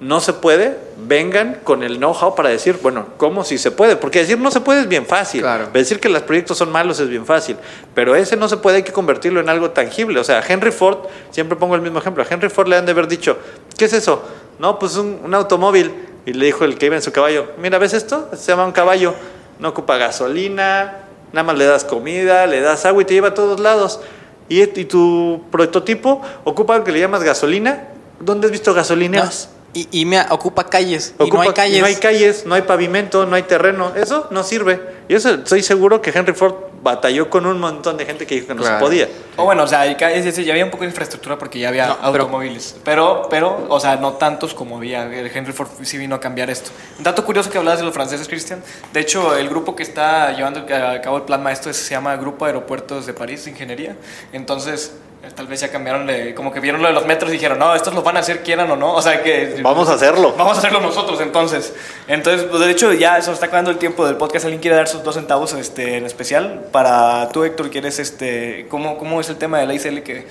no 0.00 0.20
se 0.20 0.32
puede, 0.32 0.78
vengan 1.06 1.58
con 1.62 1.82
el 1.82 1.98
know-how 1.98 2.34
para 2.34 2.48
decir, 2.48 2.78
bueno, 2.80 3.08
¿cómo 3.18 3.44
si 3.44 3.58
se 3.58 3.70
puede? 3.70 3.96
Porque 3.96 4.20
decir 4.20 4.38
no 4.38 4.50
se 4.50 4.62
puede 4.62 4.80
es 4.80 4.88
bien 4.88 5.04
fácil. 5.04 5.42
Claro. 5.42 5.68
Decir 5.74 6.00
que 6.00 6.08
los 6.08 6.22
proyectos 6.22 6.56
son 6.56 6.72
malos 6.72 6.98
es 7.00 7.08
bien 7.10 7.26
fácil. 7.26 7.56
Pero 7.94 8.16
ese 8.16 8.34
no 8.34 8.48
se 8.48 8.56
puede, 8.56 8.78
hay 8.78 8.82
que 8.82 8.92
convertirlo 8.92 9.40
en 9.40 9.50
algo 9.50 9.72
tangible. 9.72 10.18
O 10.18 10.24
sea, 10.24 10.42
Henry 10.48 10.70
Ford, 10.72 11.00
siempre 11.30 11.58
pongo 11.58 11.74
el 11.74 11.82
mismo 11.82 11.98
ejemplo, 11.98 12.22
a 12.22 12.26
Henry 12.32 12.48
Ford 12.48 12.68
le 12.68 12.76
han 12.76 12.86
de 12.86 12.92
haber 12.92 13.08
dicho, 13.08 13.36
¿qué 13.76 13.84
es 13.84 13.92
eso? 13.92 14.24
No, 14.60 14.78
pues 14.78 14.96
un, 14.96 15.20
un 15.24 15.34
automóvil. 15.34 15.90
Y 16.26 16.34
le 16.34 16.44
dijo 16.46 16.64
el 16.66 16.76
que 16.76 16.86
iba 16.86 16.94
en 16.96 17.00
su 17.02 17.12
caballo, 17.12 17.46
mira, 17.58 17.78
¿ves 17.78 17.94
esto? 17.94 18.28
Se 18.36 18.52
llama 18.52 18.66
un 18.66 18.72
caballo. 18.72 19.14
No 19.58 19.70
ocupa 19.70 19.96
gasolina, 19.96 20.98
nada 21.32 21.44
más 21.44 21.56
le 21.56 21.64
das 21.64 21.84
comida, 21.84 22.46
le 22.46 22.60
das 22.60 22.84
agua 22.84 23.02
y 23.02 23.04
te 23.06 23.14
lleva 23.14 23.28
a 23.28 23.34
todos 23.34 23.58
lados. 23.58 24.00
Y, 24.48 24.62
y 24.62 24.84
tu 24.84 25.44
prototipo 25.50 26.20
ocupa 26.44 26.74
algo 26.74 26.84
que 26.84 26.92
le 26.92 27.00
llamas 27.00 27.22
gasolina. 27.22 27.88
¿Dónde 28.20 28.46
has 28.46 28.50
visto 28.52 28.70
No, 28.72 28.76
gasolineras? 28.76 29.48
y, 29.72 29.88
y 29.92 30.04
me 30.04 30.20
ocupa 30.28 30.64
calles. 30.64 31.14
y 31.18 31.30
no 31.30 31.40
hay 31.40 31.52
calles. 31.52 31.80
no 31.80 31.86
hay 31.86 31.94
calles, 31.96 32.46
no 32.46 32.54
hay 32.54 32.62
pavimento, 32.62 33.24
no 33.24 33.36
hay 33.36 33.44
terreno. 33.44 33.92
Eso 33.96 34.26
no 34.30 34.42
sirve. 34.42 34.80
Y 35.08 35.14
eso 35.14 35.30
estoy 35.30 35.62
seguro 35.62 36.02
que 36.02 36.10
Henry 36.10 36.34
Ford 36.34 36.54
batalló 36.82 37.28
con 37.28 37.46
un 37.46 37.58
montón 37.60 37.96
de 37.96 38.06
gente 38.06 38.26
que 38.26 38.34
dijo 38.36 38.46
que 38.48 38.54
no 38.54 38.62
Claro. 38.62 38.78
se 38.78 38.84
podía. 38.84 39.08
O 39.36 39.44
bueno, 39.44 39.62
o 39.64 39.66
sea, 39.66 39.84
ya 39.96 40.06
había 40.52 40.64
un 40.64 40.70
poco 40.70 40.84
de 40.84 40.90
infraestructura 40.90 41.38
porque 41.38 41.58
ya 41.58 41.68
había 41.68 41.86
No, 41.88 41.98
automóviles. 42.02 42.76
Pero, 42.84 43.26
pero, 43.30 43.66
o 43.68 43.78
sea, 43.80 43.96
no 43.96 44.14
tantos 44.14 44.54
como 44.54 44.76
había. 44.78 45.04
El 45.04 45.26
Henry 45.34 45.52
Ford 45.52 45.68
sí 45.82 45.98
vino 45.98 46.14
a 46.14 46.20
cambiar 46.20 46.50
esto. 46.50 46.70
Un 46.98 47.04
dato 47.04 47.24
curioso 47.24 47.50
que 47.50 47.58
hablabas 47.58 47.80
de 47.80 47.84
los 47.86 47.94
franceses, 47.94 48.26
Cristian. 48.28 48.62
De 48.92 49.00
hecho, 49.00 49.36
el 49.36 49.48
grupo 49.48 49.76
que 49.76 49.82
está 49.82 50.32
llevando 50.32 50.60
a 50.60 51.00
cabo 51.00 51.16
el 51.18 51.22
plan 51.24 51.42
maestro 51.42 51.72
se 51.72 51.90
llama 51.90 52.16
Grupo 52.16 52.44
Aeropuertos 52.44 53.06
de 53.06 53.12
París 53.14 53.44
de 53.44 53.50
Ingeniería. 53.52 53.96
Entonces, 54.32 54.92
tal 55.36 55.46
vez 55.46 55.60
ya 55.60 55.68
cambiaron, 55.70 56.06
de- 56.06 56.34
como 56.34 56.52
que 56.52 56.60
vieron 56.60 56.80
lo 56.82 56.88
de 56.88 56.94
los 56.94 57.06
metros 57.06 57.30
y 57.30 57.34
dijeron, 57.34 57.58
no, 57.58 57.74
estos 57.74 57.94
los 57.94 58.02
van 58.02 58.16
a 58.16 58.20
hacer 58.20 58.42
quieran 58.42 58.70
o 58.70 58.76
no. 58.76 58.94
O 58.94 59.02
sea 59.02 59.22
que... 59.22 59.58
Vamos 59.62 59.88
a 59.88 59.94
hacerlo. 59.94 60.34
Vamos 60.36 60.56
a 60.56 60.58
hacerlo 60.60 60.80
nosotros 60.80 61.20
entonces. 61.20 61.72
Entonces, 62.08 62.46
pues, 62.50 62.60
de 62.64 62.70
hecho, 62.70 62.92
ya 62.92 63.20
se 63.20 63.28
nos 63.28 63.34
está 63.34 63.46
acabando 63.46 63.70
el 63.70 63.78
tiempo 63.78 64.06
del 64.06 64.16
podcast. 64.16 64.46
¿Alguien 64.46 64.60
quiere 64.60 64.76
dar 64.76 64.88
sus 64.88 65.02
dos 65.02 65.14
centavos 65.14 65.52
este, 65.52 65.98
en 65.98 66.06
especial? 66.06 66.66
Para 66.72 67.28
tú, 67.32 67.44
Héctor, 67.44 67.70
¿quieres 67.70 67.98
este, 67.98 68.66
cómo, 68.70 68.98
cómo 68.98 69.20
es 69.20 69.28
el 69.28 69.36
tema 69.36 69.58
de 69.58 69.66
la 69.66 69.74
ICL 69.74 69.98
que... 70.02 70.26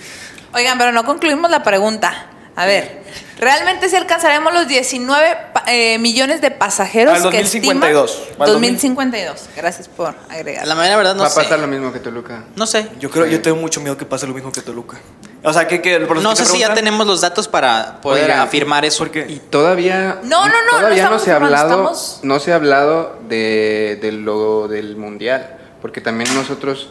Oigan, 0.53 0.77
pero 0.77 0.91
no 0.91 1.03
concluimos 1.05 1.51
la 1.51 1.61
pregunta. 1.63 2.27
A 2.55 2.65
ver, 2.65 3.03
¿realmente 3.39 3.89
si 3.89 3.95
alcanzaremos 3.95 4.53
los 4.53 4.67
19 4.67 5.37
pa- 5.53 5.63
eh, 5.67 5.97
millones 5.97 6.41
de 6.41 6.51
pasajeros 6.51 7.13
Al 7.23 7.31
que 7.31 7.39
estiman? 7.39 7.79
2052. 7.79 8.19
Al 8.39 8.47
2052. 8.53 9.49
Gracias 9.55 9.87
por 9.87 10.13
agregar. 10.29 10.67
La 10.67 10.75
manera 10.75 10.97
verdad 10.97 11.15
no 11.15 11.21
Va 11.21 11.27
a 11.27 11.31
sé. 11.31 11.41
pasar 11.41 11.59
lo 11.59 11.67
mismo 11.67 11.91
que 11.93 11.99
Toluca. 11.99 12.43
No 12.55 12.65
sé. 12.67 12.87
Yo 12.99 13.09
creo, 13.09 13.25
yo 13.25 13.41
tengo 13.41 13.57
mucho 13.57 13.79
miedo 13.81 13.97
que 13.97 14.05
pase 14.05 14.27
lo 14.27 14.33
mismo 14.33 14.51
que 14.51 14.61
Toluca. 14.61 14.97
O 15.43 15.53
sea, 15.53 15.67
que... 15.67 15.81
que 15.81 15.99
por 16.01 16.21
No 16.21 16.31
que 16.31 16.35
sé 16.35 16.45
si 16.45 16.59
ya 16.59 16.73
tenemos 16.73 17.07
los 17.07 17.21
datos 17.21 17.47
para 17.47 18.01
poder 18.01 18.31
afirmar 18.31 18.83
eso. 18.83 18.97
¿Por 18.99 19.11
qué? 19.11 19.25
Y 19.29 19.37
todavía 19.39 20.19
No, 20.23 20.45
no, 20.45 20.53
no, 20.71 20.77
todavía 20.79 21.09
no 21.09 21.17
se 21.19 21.31
ha 21.31 21.37
hablado 21.37 21.69
estamos- 21.69 22.19
no 22.23 22.39
se 22.39 22.51
ha 22.51 22.55
hablado 22.55 23.19
de, 23.29 23.97
de 24.01 24.11
lo 24.11 24.67
del 24.67 24.97
mundial, 24.97 25.55
porque 25.81 26.01
también 26.01 26.33
nosotros 26.35 26.89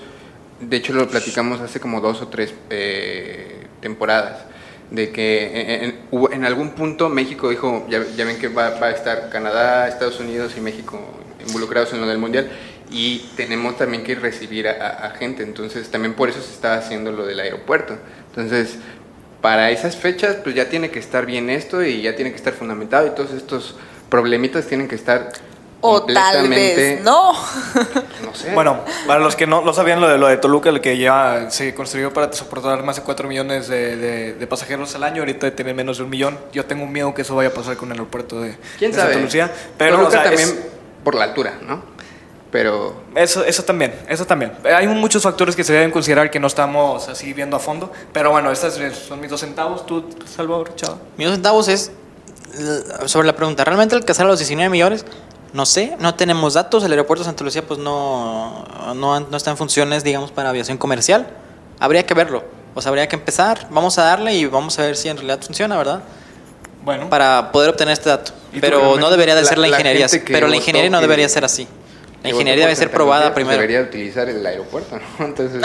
de 0.60 0.76
hecho 0.78 0.92
lo 0.94 1.06
platicamos 1.08 1.60
hace 1.60 1.78
como 1.78 2.00
dos 2.00 2.22
o 2.22 2.28
tres 2.28 2.54
eh, 2.70 3.66
temporadas. 3.82 4.38
De 4.90 5.10
que 5.10 5.94
en, 6.32 6.44
algún 6.44 6.70
punto 6.70 7.08
México 7.08 7.50
dijo, 7.50 7.86
ya, 7.90 8.00
ven 8.24 8.38
que 8.38 8.48
va, 8.48 8.70
va 8.80 8.86
a 8.86 8.90
estar 8.90 9.28
Canadá, 9.30 9.86
Estados 9.88 10.18
Unidos 10.20 10.54
y 10.56 10.60
México 10.60 10.98
involucrados 11.46 11.92
en 11.92 12.00
lo 12.00 12.06
del 12.06 12.18
Mundial 12.18 12.50
y 12.90 13.18
tenemos 13.36 13.76
también 13.76 14.02
que 14.02 14.14
recibir 14.14 14.66
a, 14.66 14.72
a- 14.72 15.06
a 15.08 15.10
gente, 15.10 15.42
entonces 15.42 15.90
también 15.90 16.14
por 16.14 16.28
eso 16.30 16.40
se 16.40 16.52
está 16.52 16.76
haciendo 16.76 17.12
lo 17.12 17.26
del 17.26 17.38
aeropuerto. 17.40 17.98
Entonces, 18.30 18.76
para 19.42 19.70
esas 19.70 19.96
fechas 19.96 20.36
pues 20.42 20.54
ya 20.54 20.68
tiene 20.68 20.90
que 20.90 20.98
estar 20.98 21.26
bien 21.26 21.50
esto 21.50 21.84
y 21.84 22.02
ya 22.02 22.16
tiene 22.16 22.30
que 22.30 22.36
estar 22.36 22.54
fundamentado 22.54 23.06
y 23.06 23.10
todos 23.10 23.32
estos 23.32 23.76
problemitas 24.10 24.66
tienen 24.66 24.88
que 24.88 24.94
estar 24.96 25.30
O 25.80 26.02
tal 26.02 26.48
vez 26.48 27.02
no. 27.04 27.32
no 28.24 28.34
sé. 28.34 28.52
Bueno, 28.52 28.80
para 29.06 29.20
los 29.20 29.36
que 29.36 29.46
no, 29.46 29.60
no 29.62 29.72
sabían 29.72 30.00
lo 30.00 30.08
de, 30.08 30.18
lo 30.18 30.26
de 30.26 30.36
Toluca, 30.36 30.70
el 30.70 30.80
que 30.80 30.98
ya 30.98 31.46
se 31.50 31.72
construyó 31.74 32.12
para 32.12 32.32
soportar 32.32 32.82
más 32.82 32.96
de 32.96 33.02
4 33.02 33.28
millones 33.28 33.68
de, 33.68 33.96
de- 33.96 34.32
de 34.34 34.46
pasajeros 34.48 34.94
al 34.96 35.04
año, 35.04 35.22
ahorita 35.22 35.54
tiene 35.54 35.74
menos 35.74 35.98
de 35.98 36.02
un 36.04 36.10
millón. 36.10 36.36
Yo 36.52 36.64
tengo 36.66 36.82
un 36.84 36.92
miedo 36.92 37.14
que 37.14 37.22
eso 37.22 37.36
vaya 37.36 37.50
a 37.50 37.52
pasar 37.52 37.76
con 37.76 37.88
el 37.90 37.92
aeropuerto 37.92 38.40
de, 38.40 38.56
¿Quién 38.78 38.90
de 38.90 38.96
sabe? 38.98 39.12
Santa 39.12 39.24
Lucía. 39.24 39.52
Pero 39.76 39.92
Toluca 39.96 40.08
o 40.08 40.10
sea, 40.10 40.22
también 40.24 40.48
es- 40.48 40.58
por 41.04 41.14
la 41.14 41.24
altura, 41.24 41.54
¿no? 41.62 41.82
Pero 42.50 43.02
Eso, 43.14 43.44
eso 43.44 43.62
también, 43.62 43.94
eso 44.08 44.24
también. 44.24 44.52
Hay 44.64 44.88
muchos 44.88 45.22
factores 45.22 45.54
que 45.54 45.62
se 45.64 45.74
deben 45.74 45.90
considerar 45.90 46.30
que 46.30 46.40
no 46.40 46.46
estamos 46.46 47.06
así 47.08 47.34
viendo 47.34 47.56
a 47.56 47.60
fondo. 47.60 47.92
Pero 48.12 48.30
bueno, 48.30 48.50
estos 48.50 48.80
son 49.06 49.20
mis 49.20 49.28
dos 49.30 49.40
centavos. 49.40 49.84
Tú, 49.84 50.08
Salvador, 50.34 50.74
chao. 50.74 50.98
Mis 51.18 51.26
dos 51.26 51.34
centavos 51.36 51.68
es 51.68 51.92
eh, 52.58 52.80
sobre 53.06 53.26
la 53.26 53.36
pregunta. 53.36 53.64
¿Realmente 53.64 53.94
alcanzar 53.96 54.24
a 54.24 54.30
los 54.30 54.38
19 54.38 54.70
millones? 54.70 55.04
No 55.52 55.64
sé, 55.66 55.96
no 55.98 56.14
tenemos 56.14 56.54
datos. 56.54 56.84
El 56.84 56.92
aeropuerto 56.92 57.22
de 57.24 57.26
Santa 57.26 57.42
Lucía 57.44 57.62
pues 57.66 57.80
no, 57.80 58.64
no, 58.94 59.20
no 59.20 59.36
está 59.36 59.50
en 59.50 59.56
funciones, 59.56 60.04
digamos, 60.04 60.30
para 60.30 60.50
aviación 60.50 60.76
comercial. 60.78 61.26
Habría 61.80 62.04
que 62.04 62.14
verlo. 62.14 62.44
O 62.74 62.82
sea, 62.82 62.90
habría 62.90 63.08
que 63.08 63.16
empezar. 63.16 63.66
Vamos 63.70 63.98
a 63.98 64.02
darle 64.04 64.34
y 64.34 64.44
vamos 64.46 64.78
a 64.78 64.82
ver 64.82 64.96
si 64.96 65.08
en 65.08 65.16
realidad 65.16 65.40
funciona, 65.42 65.76
¿verdad? 65.76 66.00
Bueno, 66.84 67.08
Para 67.10 67.50
poder 67.50 67.70
obtener 67.70 67.92
este 67.92 68.08
dato. 68.08 68.32
¿Y 68.52 68.56
tú, 68.56 68.60
Pero 68.60 68.96
no 68.98 69.10
debería 69.10 69.34
de 69.34 69.44
ser 69.44 69.58
la 69.58 69.62
la 69.68 69.76
ingeniería. 69.76 70.06
Pero 70.26 70.48
la 70.48 70.56
ingeniería 70.56 70.90
no 70.90 71.00
debería 71.00 71.28
ser 71.28 71.44
así. 71.44 71.66
La 72.22 72.30
ingeniería 72.30 72.64
debe 72.64 72.74
ser 72.76 72.90
probada 72.90 73.26
pues, 73.26 73.34
primero. 73.34 73.54
Debería 73.60 73.80
utilizar 73.80 74.28
el 74.28 74.44
aeropuerto, 74.44 74.98
¿no? 75.18 75.24
Entonces, 75.24 75.62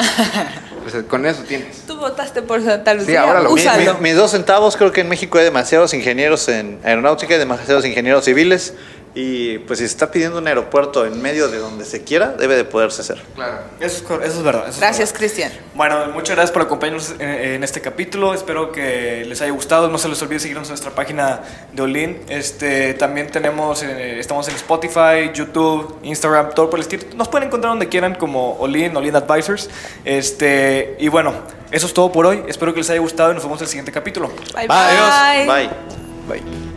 pues, 0.84 1.04
con 1.06 1.26
eso 1.26 1.42
tienes. 1.48 1.82
Tú 1.88 1.98
votaste 1.98 2.42
por 2.44 2.64
Santa 2.64 2.94
Lucía. 2.94 3.24
ahora 3.24 3.42
lo- 3.42 3.50
Mi- 3.54 3.62
Úsalo. 3.62 3.96
mi- 3.96 4.02
mis 4.02 4.16
dos 4.16 4.32
centavos, 4.32 4.78
creo 4.78 4.92
que 4.92 5.02
en 5.02 5.10
México 5.10 5.38
hay 5.40 5.46
demasiados 5.46 5.94
ingenieros 5.96 6.48
en 6.50 6.80
aeronáutica 6.84 7.36
y 7.36 7.40
demasiados 7.40 7.86
ingenieros 7.86 8.26
civiles. 8.26 8.74
Y 9.16 9.60
pues 9.60 9.80
si 9.80 9.86
se 9.86 9.92
está 9.92 10.10
pidiendo 10.10 10.40
un 10.40 10.48
aeropuerto 10.48 11.06
en 11.06 11.22
medio 11.22 11.48
de 11.48 11.60
donde 11.60 11.86
se 11.86 12.04
quiera, 12.04 12.30
debe 12.30 12.56
de 12.56 12.66
poderse 12.66 13.02
hacer. 13.02 13.22
Claro. 13.36 13.60
eso 13.80 13.98
es, 13.98 14.28
eso 14.28 14.38
es 14.40 14.44
verdad. 14.44 14.68
eso 14.70 14.80
Gracias. 14.80 15.14
Cristian. 15.14 15.52
Bueno, 15.76 16.08
muchas 16.08 16.36
gracias 16.36 16.52
por 16.52 16.64
acompañarnos 16.64 17.12
en, 17.20 17.30
en 17.30 17.64
este 17.64 17.80
capítulo. 17.80 18.34
Espero 18.34 18.72
que 18.72 19.24
les 19.26 19.40
haya 19.42 19.52
gustado. 19.52 19.88
No 19.90 19.98
se 20.00 20.10
les 20.10 20.22
olvide 20.22 20.40
seguirnos 20.40 20.68
en 20.68 20.72
nuestra 20.72 20.92
página 20.92 21.42
de 21.72 21.82
Olin. 21.84 22.22
Este, 22.28 22.96
también 22.96 23.30
tenemos, 23.30 23.84
eh, 23.84 24.20
estamos 24.20 24.48
en 24.48 24.56
Spotify, 24.56 25.32
YouTube, 25.34 26.00
Instagram, 26.04 26.52
todo 26.56 26.70
por 26.70 26.80
el 26.80 26.84
estilo. 26.84 27.04
Nos 27.16 27.28
pueden 27.28 27.48
encontrar 27.48 27.72
donde 27.72 27.90
quieran 27.90 28.16
como 28.16 28.54
Olin, 28.56 28.96
Olin 28.98 29.16
Advisors. 29.16 29.70
Este, 30.06 30.96
y 31.00 31.08
bueno, 31.10 31.34
eso 31.72 31.86
es 31.86 31.94
todo 31.94 32.12
por 32.12 32.26
hoy. 32.26 32.44
Espero 32.48 32.74
que 32.74 32.80
les 32.80 32.90
haya 32.90 33.00
gustado 33.00 33.32
y 33.32 33.36
nos 33.36 33.44
vemos 33.44 33.60
en 33.60 33.66
el 33.66 33.70
siguiente 33.70 33.92
capítulo. 33.92 34.30
Bye, 34.56 34.68
Bye. 34.68 35.46
bye. 35.46 35.46
Bye. 35.46 36.42
Bye. 36.42 36.73